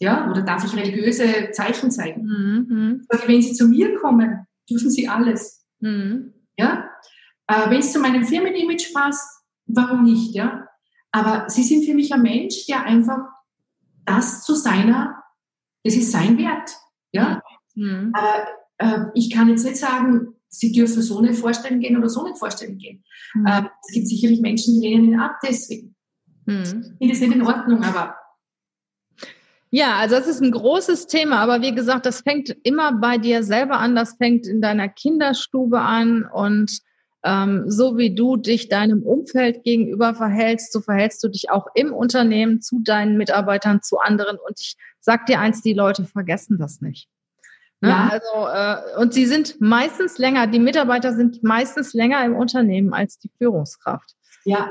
Ja, 0.00 0.30
oder 0.30 0.42
darf 0.42 0.64
ich 0.64 0.76
religiöse 0.76 1.50
Zeichen 1.52 1.90
zeigen? 1.90 2.22
Mhm. 2.22 3.06
Wenn 3.26 3.42
Sie 3.42 3.52
zu 3.52 3.66
mir 3.66 3.96
kommen, 3.96 4.46
dürfen 4.70 4.90
Sie 4.90 5.08
alles. 5.08 5.66
Mhm. 5.80 6.34
Ja, 6.56 6.88
äh, 7.48 7.70
wenn 7.70 7.80
es 7.80 7.92
zu 7.92 7.98
meinem 7.98 8.24
Firmenimage 8.24 8.92
passt, 8.94 9.42
warum 9.66 10.04
nicht? 10.04 10.34
Ja, 10.34 10.68
aber 11.10 11.48
Sie 11.48 11.64
sind 11.64 11.84
für 11.84 11.94
mich 11.94 12.12
ein 12.12 12.22
Mensch, 12.22 12.66
der 12.66 12.84
einfach 12.84 13.26
das 14.04 14.44
zu 14.44 14.54
seiner, 14.54 15.22
das 15.84 15.94
ist 15.94 16.12
sein 16.12 16.38
Wert. 16.38 16.76
Ja, 17.12 17.42
mhm. 17.74 18.12
aber 18.14 18.46
äh, 18.78 19.10
ich 19.14 19.30
kann 19.30 19.48
jetzt 19.48 19.64
nicht 19.64 19.76
sagen, 19.76 20.34
Sie 20.48 20.72
dürfen 20.72 21.02
so 21.02 21.20
nicht 21.20 21.38
vorstellen 21.38 21.80
gehen 21.80 21.96
oder 21.96 22.08
so 22.08 22.24
nicht 22.24 22.38
vorstellen 22.38 22.78
gehen. 22.78 23.04
Mhm. 23.34 23.46
Äh, 23.46 23.62
es 23.86 23.94
gibt 23.94 24.08
sicherlich 24.08 24.40
Menschen, 24.40 24.80
die 24.80 24.88
lehnen 24.88 25.04
ihn 25.12 25.20
ab 25.20 25.36
deswegen. 25.42 25.96
Hm. 26.48 26.96
Es 26.98 27.20
nicht 27.20 27.34
in 27.34 27.42
Ordnung, 27.42 27.84
aber. 27.84 28.16
Ja, 29.70 29.96
also 29.96 30.16
das 30.16 30.26
ist 30.26 30.40
ein 30.40 30.50
großes 30.50 31.06
Thema, 31.06 31.40
aber 31.40 31.60
wie 31.60 31.74
gesagt, 31.74 32.06
das 32.06 32.22
fängt 32.22 32.48
immer 32.62 32.92
bei 32.92 33.18
dir 33.18 33.42
selber 33.42 33.78
an, 33.78 33.94
das 33.94 34.16
fängt 34.16 34.46
in 34.46 34.62
deiner 34.62 34.88
Kinderstube 34.88 35.80
an 35.80 36.24
und 36.24 36.78
ähm, 37.22 37.64
so 37.66 37.98
wie 37.98 38.14
du 38.14 38.36
dich 38.36 38.70
deinem 38.70 39.02
Umfeld 39.02 39.62
gegenüber 39.64 40.14
verhältst, 40.14 40.72
so 40.72 40.80
verhältst 40.80 41.22
du 41.22 41.28
dich 41.28 41.50
auch 41.50 41.66
im 41.74 41.92
Unternehmen 41.92 42.62
zu 42.62 42.80
deinen 42.82 43.18
Mitarbeitern, 43.18 43.82
zu 43.82 43.98
anderen. 43.98 44.38
Und 44.38 44.58
ich 44.58 44.76
sag 45.00 45.26
dir 45.26 45.40
eins, 45.40 45.60
die 45.60 45.74
Leute 45.74 46.06
vergessen 46.06 46.58
das 46.58 46.80
nicht. 46.80 47.08
Ne? 47.80 47.90
Ja. 47.90 48.08
Also, 48.10 48.96
äh, 48.96 49.02
und 49.02 49.12
sie 49.12 49.26
sind 49.26 49.60
meistens 49.60 50.16
länger, 50.16 50.46
die 50.46 50.60
Mitarbeiter 50.60 51.12
sind 51.12 51.42
meistens 51.42 51.92
länger 51.92 52.24
im 52.24 52.36
Unternehmen 52.36 52.94
als 52.94 53.18
die 53.18 53.30
Führungskraft. 53.36 54.14
Ja, 54.44 54.70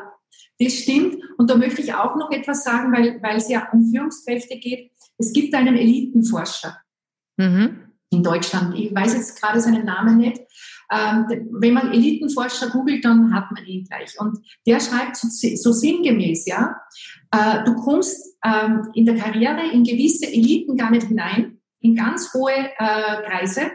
das 0.59 0.73
stimmt. 0.73 1.17
Und 1.37 1.49
da 1.49 1.55
möchte 1.55 1.81
ich 1.81 1.93
auch 1.93 2.15
noch 2.15 2.31
etwas 2.31 2.63
sagen, 2.63 2.91
weil, 2.91 3.21
weil 3.21 3.37
es 3.37 3.49
ja 3.49 3.69
um 3.71 3.89
Führungskräfte 3.91 4.57
geht. 4.57 4.91
Es 5.17 5.33
gibt 5.33 5.53
einen 5.53 5.77
Elitenforscher 5.77 6.77
mhm. 7.37 7.91
in 8.09 8.23
Deutschland. 8.23 8.77
Ich 8.77 8.93
weiß 8.93 9.13
jetzt 9.13 9.41
gerade 9.41 9.59
seinen 9.59 9.85
Namen 9.85 10.17
nicht. 10.17 10.41
Ähm, 10.91 11.25
wenn 11.51 11.73
man 11.73 11.91
Elitenforscher 11.91 12.69
googelt, 12.69 13.03
dann 13.03 13.33
hat 13.33 13.51
man 13.51 13.65
ihn 13.65 13.83
gleich. 13.83 14.19
Und 14.19 14.39
der 14.65 14.79
schreibt 14.79 15.17
so, 15.17 15.27
so 15.27 15.71
sinngemäß, 15.71 16.45
ja, 16.45 16.77
äh, 17.31 17.63
du 17.65 17.75
kommst 17.75 18.37
ähm, 18.43 18.89
in 18.93 19.05
der 19.05 19.17
Karriere 19.17 19.69
in 19.71 19.83
gewisse 19.83 20.27
Eliten 20.27 20.77
gar 20.77 20.91
nicht 20.91 21.07
hinein, 21.07 21.59
in 21.81 21.95
ganz 21.95 22.33
hohe 22.33 22.53
äh, 22.53 23.23
Kreise, 23.27 23.71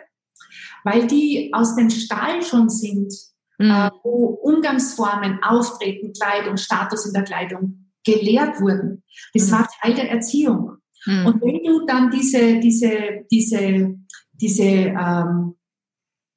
weil 0.84 1.06
die 1.06 1.50
aus 1.52 1.76
dem 1.76 1.90
Stall 1.90 2.42
schon 2.42 2.68
sind, 2.68 3.12
mhm. 3.62 3.70
äh, 3.70 3.90
wo 4.02 4.38
Umgangsformen, 4.42 5.42
Auftreten, 5.42 6.12
Kleidung, 6.12 6.56
Status 6.56 7.06
in 7.06 7.12
der 7.12 7.24
Kleidung 7.24 7.90
gelehrt 8.04 8.60
wurden. 8.60 9.02
Das 9.34 9.48
mhm. 9.48 9.52
war 9.52 9.68
Teil 9.80 9.94
der 9.94 10.10
Erziehung. 10.10 10.78
Mhm. 11.06 11.26
Und 11.26 11.42
wenn 11.42 11.62
du 11.64 11.86
dann 11.86 12.10
diese, 12.10 12.58
diese, 12.60 13.24
diese, 13.30 13.94
diese 14.32 14.62
ähm, 14.62 15.54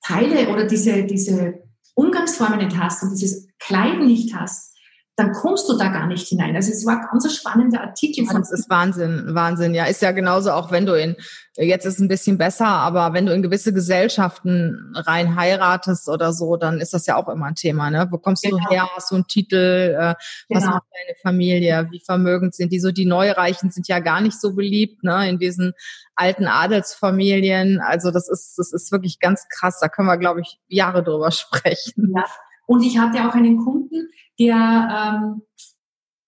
Teile 0.03 0.49
oder 0.49 0.65
diese, 0.65 1.03
diese 1.03 1.63
Umgangsformen 1.95 2.59
nicht 2.59 2.77
hast 2.77 3.03
und 3.03 3.11
dieses 3.11 3.47
Kleiden 3.59 4.05
nicht 4.05 4.35
hast, 4.35 4.74
dann 5.17 5.32
kommst 5.32 5.69
du 5.69 5.78
da 5.78 5.88
gar 5.88 6.08
nicht 6.08 6.28
hinein. 6.28 6.56
Also 6.58 6.71
es 6.71 6.86
war 6.86 6.99
ein 6.99 7.08
ganz 7.10 7.34
spannender 7.34 7.80
Artikel. 7.80 8.25
Von 8.25 8.41
das 8.41 8.51
ist 8.51 8.69
Wahnsinn, 8.69 9.23
Wahnsinn. 9.30 9.73
Ja, 9.73 9.86
ist 9.86 10.01
ja 10.01 10.12
genauso 10.12 10.51
auch, 10.51 10.71
wenn 10.71 10.86
du 10.86 10.93
in, 10.93 11.15
jetzt 11.56 11.86
ist 11.86 11.93
es 11.93 11.99
ein 12.01 12.10
bisschen 12.10 12.38
besser, 12.38 12.67
aber 12.67 13.13
wenn 13.13 13.25
du 13.25 13.34
in 13.34 13.41
gewisse 13.41 13.71
Gesellschaften 13.71 14.93
rein 14.93 15.38
heiratest 15.38 16.10
oder 16.10 16.34
so, 16.34 16.58
dann 16.58 16.82
ist 16.82 16.93
das 16.93 17.06
ja 17.06 17.15
auch 17.15 17.30
immer 17.30 17.45
ein 17.45 17.56
Thema. 17.56 17.89
Ne? 17.89 18.08
Wo 18.12 18.17
kommst 18.17 18.43
genau. 18.43 18.58
du 18.58 18.69
her? 18.69 18.89
Hast 18.93 19.12
du 19.12 19.15
einen 19.15 19.28
Titel? 19.28 19.95
Äh, 19.97 20.15
was 20.49 20.63
genau. 20.63 20.75
macht 20.75 20.88
deine 20.91 21.15
Familie? 21.21 21.88
Wie 21.91 22.01
vermögend 22.06 22.54
sind 22.54 22.73
die? 22.73 22.82
So 22.82 22.91
die 22.91 23.06
Neureichen 23.06 23.71
sind 23.71 23.88
ja 23.88 23.99
gar 23.99 24.19
nicht 24.19 24.39
so 24.41 24.54
beliebt 24.54 25.01
ne? 25.06 25.30
in 25.30 25.39
diesen 25.39 25.71
alten 26.15 26.45
Adelsfamilien. 26.45 27.80
Also 27.80 28.12
das 28.12 28.28
ist, 28.28 28.58
das 28.58 28.73
ist 28.73 28.91
wirklich 28.91 29.21
ganz 29.21 29.47
krass. 29.47 29.80
Da 29.80 29.88
können 29.88 30.10
wir, 30.10 30.17
glaube 30.17 30.41
ich, 30.41 30.60
Jahre 30.67 31.04
drüber 31.04 31.32
sprechen. 31.32 32.13
Ja. 32.17 32.25
Und 32.67 32.84
ich 32.84 32.97
hatte 32.97 33.28
auch 33.28 33.34
einen 33.34 33.58
Kunden, 33.58 34.10
der 34.39 35.21
ähm, 35.23 35.41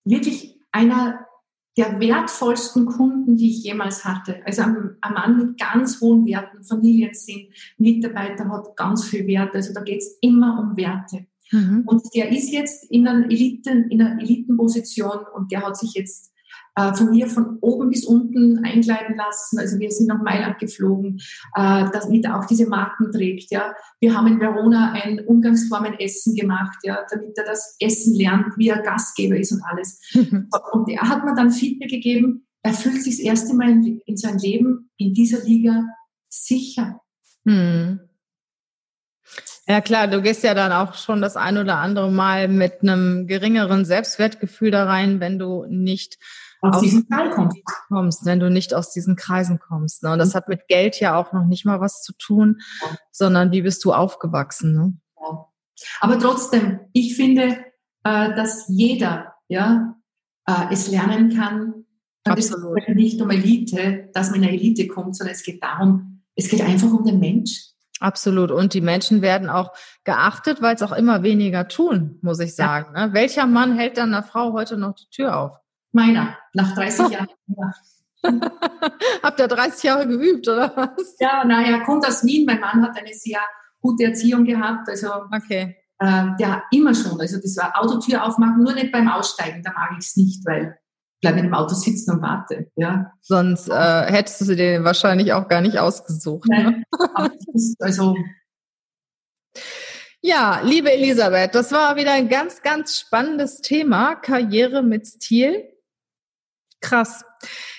wirklich 0.06 0.60
einer 0.71 1.28
der 1.78 2.00
wertvollsten 2.00 2.88
Kunden, 2.88 3.38
die 3.38 3.52
ich 3.52 3.63
jemals 3.63 4.04
hatte. 4.04 4.41
Also 4.45 4.63
ein, 4.63 4.97
ein 5.02 5.13
Mann 5.13 5.38
mit 5.38 5.60
ganz 5.60 6.02
hohen 6.02 6.26
Werten, 6.26 6.63
Familiensinn, 6.63 7.50
Mitarbeiter 7.78 8.50
hat 8.50 8.76
ganz 8.76 9.06
viel 9.06 9.28
Wert. 9.28 9.54
Also 9.54 9.73
da 9.73 9.82
geht 9.82 10.00
es 10.00 10.17
immer 10.21 10.60
um 10.60 10.76
Werte. 10.76 11.28
Mhm. 11.52 11.84
Und 11.86 12.04
der 12.15 12.30
ist 12.32 12.52
jetzt 12.52 12.89
in 12.89 13.08
einer, 13.08 13.26
Eliten, 13.26 13.89
in 13.89 14.02
einer 14.02 14.19
Elitenposition 14.19 15.19
und 15.36 15.52
der 15.52 15.65
hat 15.65 15.78
sich 15.78 15.93
jetzt 15.93 16.34
äh, 16.77 16.93
von 16.93 17.09
mir 17.09 17.27
von 17.27 17.57
oben 17.59 17.89
bis 17.89 18.05
unten 18.05 18.63
einkleiden 18.63 19.17
lassen. 19.17 19.57
Also 19.57 19.79
wir 19.79 19.89
sind 19.89 20.07
nach 20.07 20.21
Mailand 20.21 20.59
geflogen, 20.59 21.19
äh, 21.55 21.85
damit 21.91 22.25
er 22.25 22.39
auch 22.39 22.45
diese 22.45 22.67
Marken 22.67 23.11
trägt. 23.11 23.51
Ja, 23.51 23.73
wir 23.99 24.15
haben 24.15 24.27
in 24.27 24.39
Verona 24.39 24.91
ein 24.91 25.19
Umgangsformen-Essen 25.25 26.35
gemacht, 26.35 26.77
ja, 26.83 26.99
damit 27.09 27.35
er 27.35 27.45
das 27.45 27.75
Essen 27.79 28.13
lernt, 28.15 28.57
wie 28.57 28.69
er 28.69 28.83
Gastgeber 28.83 29.37
ist 29.37 29.51
und 29.51 29.63
alles. 29.63 29.99
Mhm. 30.13 30.49
Und 30.71 30.89
er 30.89 31.09
hat 31.09 31.25
mir 31.25 31.33
dann 31.33 31.49
Feedback 31.49 31.89
gegeben. 31.89 32.45
Er 32.61 32.73
fühlt 32.73 33.01
sich 33.01 33.17
das 33.17 33.25
erste 33.25 33.55
Mal 33.55 33.69
in, 33.69 34.01
in 34.05 34.17
seinem 34.17 34.37
Leben 34.37 34.91
in 34.97 35.13
dieser 35.13 35.43
Liga 35.43 35.83
sicher. 36.29 37.01
Mhm. 37.43 38.01
Ja 39.67 39.81
klar, 39.81 40.07
du 40.07 40.21
gehst 40.21 40.43
ja 40.43 40.53
dann 40.53 40.71
auch 40.71 40.93
schon 40.93 41.21
das 41.21 41.35
ein 41.35 41.57
oder 41.57 41.77
andere 41.77 42.11
Mal 42.11 42.47
mit 42.47 42.81
einem 42.81 43.27
geringeren 43.27 43.83
Selbstwertgefühl 43.83 44.71
da 44.71 44.85
rein, 44.85 45.19
wenn 45.19 45.39
du 45.39 45.65
nicht 45.67 46.19
aus, 46.75 46.82
diesem 46.82 47.08
Kreis 47.08 47.36
kommst. 47.36 47.58
kommst, 47.88 48.25
wenn 48.25 48.39
du 48.39 48.49
nicht 48.49 48.73
aus 48.73 48.91
diesen 48.91 49.15
Kreisen 49.15 49.60
kommst. 49.60 50.03
Ne? 50.03 50.13
Und 50.13 50.19
das 50.19 50.30
mhm. 50.30 50.38
hat 50.38 50.49
mit 50.49 50.67
Geld 50.67 50.99
ja 50.99 51.15
auch 51.17 51.34
noch 51.34 51.45
nicht 51.45 51.65
mal 51.65 51.80
was 51.80 52.01
zu 52.03 52.13
tun, 52.13 52.60
ja. 52.82 52.97
sondern 53.12 53.51
wie 53.51 53.62
bist 53.62 53.84
du 53.86 53.93
aufgewachsen. 53.93 54.73
Ne? 54.73 54.93
Ja. 55.21 55.47
Aber 56.01 56.19
trotzdem, 56.19 56.80
ich 56.93 57.15
finde, 57.15 57.58
äh, 58.03 58.36
dass 58.36 58.65
jeder 58.67 59.34
ja, 59.47 59.95
äh, 60.47 60.65
es 60.71 60.89
lernen 60.89 61.36
kann. 61.36 61.86
Und 62.25 62.38
es 62.38 62.51
geht 62.51 62.95
nicht 62.95 63.21
um 63.21 63.30
Elite, 63.30 64.10
dass 64.13 64.32
man 64.32 64.41
in 64.41 64.49
eine 64.49 64.58
Elite 64.58 64.88
kommt, 64.88 65.15
sondern 65.15 65.34
es 65.34 65.43
geht 65.43 65.63
darum, 65.63 66.23
es 66.36 66.49
geht 66.49 66.62
einfach 66.62 66.91
um 66.91 67.06
den 67.06 67.19
Mensch. 67.19 67.71
Absolut. 67.99 68.51
Und 68.51 68.73
die 68.73 68.82
Menschen 68.82 69.21
werden 69.21 69.49
auch 69.49 69.71
geachtet, 70.03 70.62
weil 70.62 70.75
es 70.75 70.84
auch 70.84 70.91
immer 70.91 71.23
weniger 71.23 71.67
tun, 71.67 72.19
muss 72.21 72.39
ich 72.39 72.56
sagen. 72.56 72.93
Ja. 72.95 73.08
Ne? 73.08 73.13
Welcher 73.13 73.47
Mann 73.47 73.77
hält 73.77 73.97
dann 73.97 74.13
einer 74.13 74.23
Frau 74.23 74.53
heute 74.53 74.77
noch 74.77 74.93
die 74.93 75.10
Tür 75.10 75.38
auf? 75.38 75.58
Meiner, 75.97 76.38
nach 76.53 76.75
30 76.75 77.10
Jahren. 77.10 77.27
Habt 79.23 79.39
ihr 79.39 79.47
30 79.47 79.83
Jahre 79.83 80.07
geübt, 80.07 80.47
oder 80.47 80.71
was? 80.75 81.15
Ja, 81.19 81.43
naja, 81.43 81.83
kommt 81.83 82.05
aus 82.05 82.23
Wien. 82.23 82.45
Mein 82.45 82.60
Mann 82.60 82.83
hat 82.83 82.95
eine 82.95 83.13
sehr 83.13 83.39
gute 83.81 84.03
Erziehung 84.03 84.45
gehabt. 84.45 84.88
Also, 84.89 85.10
okay. 85.36 85.75
Äh, 85.99 86.27
ja, 86.38 86.62
immer 86.71 86.93
schon. 86.93 87.19
Also, 87.19 87.38
das 87.41 87.57
war 87.57 87.81
Autotür 87.81 88.23
aufmachen, 88.23 88.63
nur 88.63 88.73
nicht 88.73 88.91
beim 88.91 89.07
Aussteigen. 89.07 89.63
Da 89.63 89.71
mag 89.71 89.89
ich 89.93 90.05
es 90.05 90.15
nicht, 90.17 90.45
weil 90.45 90.77
ich 91.15 91.21
bleibe 91.21 91.39
in 91.39 91.45
dem 91.45 91.53
Auto 91.55 91.73
sitzen 91.73 92.12
und 92.12 92.21
warte. 92.21 92.71
Ja. 92.75 93.12
Sonst 93.21 93.67
äh, 93.67 94.12
hättest 94.12 94.41
du 94.41 94.45
sie 94.45 94.55
dir 94.55 94.83
wahrscheinlich 94.83 95.33
auch 95.33 95.47
gar 95.47 95.62
nicht 95.62 95.79
ausgesucht. 95.79 96.47
Ne? 96.47 96.83
Nein, 97.15 97.31
ne? 97.53 97.75
also. 97.79 98.15
Ja, 100.21 100.62
liebe 100.63 100.91
Elisabeth, 100.91 101.55
das 101.55 101.71
war 101.71 101.95
wieder 101.95 102.12
ein 102.12 102.29
ganz, 102.29 102.62
ganz 102.62 102.99
spannendes 102.99 103.62
Thema. 103.62 104.13
Karriere 104.15 104.83
mit 104.83 105.07
Stil. 105.07 105.63
Krass. 106.81 107.23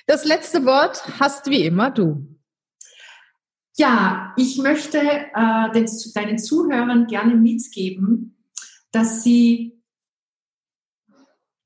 Das 0.06 0.24
letzte 0.24 0.64
Wort 0.64 1.02
hast 1.20 1.50
wie 1.50 1.64
immer 1.64 1.90
du. 1.90 2.26
Ja, 3.76 4.34
ich 4.37 4.58
möchte 4.58 4.98
äh, 4.98 5.70
den, 5.72 5.88
deinen 6.14 6.38
Zuhörern 6.38 7.06
gerne 7.06 7.37
mitgeben, 7.37 8.37
dass 8.90 9.22
sie 9.22 9.80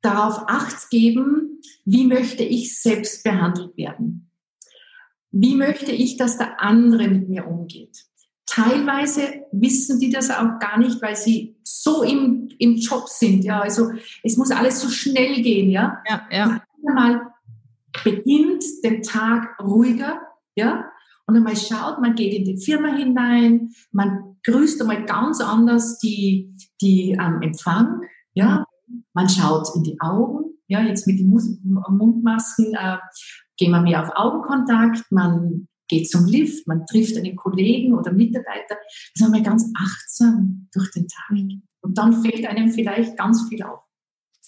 darauf 0.03 0.43
acht 0.47 0.91
geben, 0.91 1.61
wie 1.85 2.07
möchte 2.07 2.43
ich 2.43 2.79
selbst 2.79 3.25
behandelt 3.25 3.77
werden? 3.77 4.31
Wie 5.31 5.55
möchte 5.55 5.93
ich, 5.93 6.19
dass 6.19 6.37
der 6.37 6.61
andere 6.61 7.09
mit 7.09 7.29
mir 7.29 7.47
umgeht? 7.47 8.05
Teilweise 8.45 9.47
wissen 9.53 9.99
die 9.99 10.11
das 10.11 10.31
auch 10.31 10.59
gar 10.59 10.79
nicht, 10.79 11.01
weil 11.01 11.17
sie 11.17 11.57
so 11.63 12.03
im, 12.03 12.51
im 12.59 12.77
Job 12.77 13.09
sind. 13.09 13.45
Ja, 13.45 13.61
also 13.61 13.91
es 14.23 14.37
muss 14.37 14.51
alles 14.51 14.81
so 14.81 14.91
schnell 14.91 15.41
gehen. 15.41 15.71
Ja, 15.71 16.03
ja, 16.07 16.29
ja 16.31 16.63
mal 16.83 17.33
beginnt 18.05 18.65
den 18.85 19.03
Tag 19.03 19.59
ruhiger, 19.61 20.21
ja, 20.55 20.91
und 21.27 21.37
einmal 21.37 21.57
schaut, 21.57 22.01
man 22.01 22.15
geht 22.15 22.35
in 22.35 22.45
die 22.45 22.63
Firma 22.63 22.89
hinein, 22.89 23.71
man 23.93 24.37
grüßt 24.45 24.81
einmal 24.81 25.05
ganz 25.05 25.41
anders 25.41 25.99
die, 25.99 26.55
die 26.81 27.13
ähm, 27.13 27.43
Empfang, 27.43 28.03
ja, 28.35 28.65
man 29.15 29.29
schaut 29.29 29.69
in 29.77 29.83
die 29.83 30.01
Augen, 30.01 30.59
ja, 30.67 30.83
jetzt 30.83 31.07
mit 31.07 31.19
den 31.19 31.29
Mundmasken 31.29 32.75
äh, 32.75 32.99
gehen 33.57 33.71
wir 33.71 33.81
mehr 33.81 34.03
auf 34.03 34.11
Augenkontakt, 34.15 35.11
man 35.11 35.69
geht 35.89 36.11
zum 36.11 36.27
Lift, 36.27 36.67
man 36.67 36.87
trifft 36.87 37.17
einen 37.17 37.37
Kollegen 37.37 37.95
oder 37.95 38.13
Mitarbeiter, 38.13 38.77
das 38.77 39.13
ist 39.15 39.23
einmal 39.23 39.43
ganz 39.43 39.71
achtsam 39.79 40.69
durch 40.73 40.91
den 40.93 41.07
Tag. 41.07 41.37
Und 41.83 41.99
dann 41.99 42.23
fällt 42.23 42.47
einem 42.47 42.71
vielleicht 42.71 43.17
ganz 43.17 43.49
viel 43.49 43.63
auf. 43.63 43.81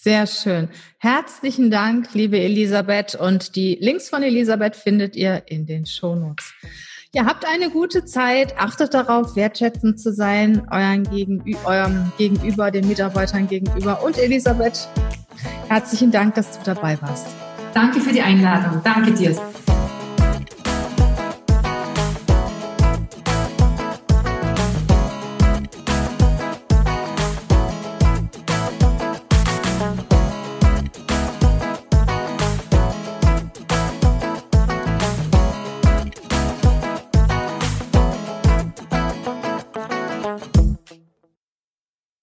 Sehr 0.05 0.27
schön. 0.27 0.69
Herzlichen 0.99 1.71
Dank, 1.71 2.13
liebe 2.13 2.39
Elisabeth. 2.39 3.15
Und 3.15 3.57
die 3.57 3.79
Links 3.81 4.11
von 4.11 4.23
Elisabeth 4.23 4.77
findet 4.77 5.17
ihr 5.17 5.45
in 5.47 5.65
den 5.65 5.87
Shownotes. 5.87 6.53
Ja, 7.15 7.25
habt 7.25 7.47
eine 7.49 7.71
gute 7.71 8.05
Zeit. 8.05 8.59
Achtet 8.59 8.93
darauf, 8.93 9.35
wertschätzend 9.35 9.99
zu 9.99 10.13
sein, 10.13 10.69
euren 10.71 11.05
Gegenü 11.05 11.57
eurem 11.65 12.13
Gegenüber, 12.19 12.71
den 12.71 12.87
Mitarbeitern 12.87 13.49
gegenüber. 13.49 14.05
Und 14.05 14.19
Elisabeth, 14.19 14.87
herzlichen 15.69 16.11
Dank, 16.11 16.35
dass 16.35 16.59
du 16.59 16.65
dabei 16.67 17.01
warst. 17.01 17.29
Danke 17.73 17.99
für 18.01 18.13
die 18.13 18.21
Einladung. 18.21 18.83
Danke 18.85 19.13
dir. 19.13 19.35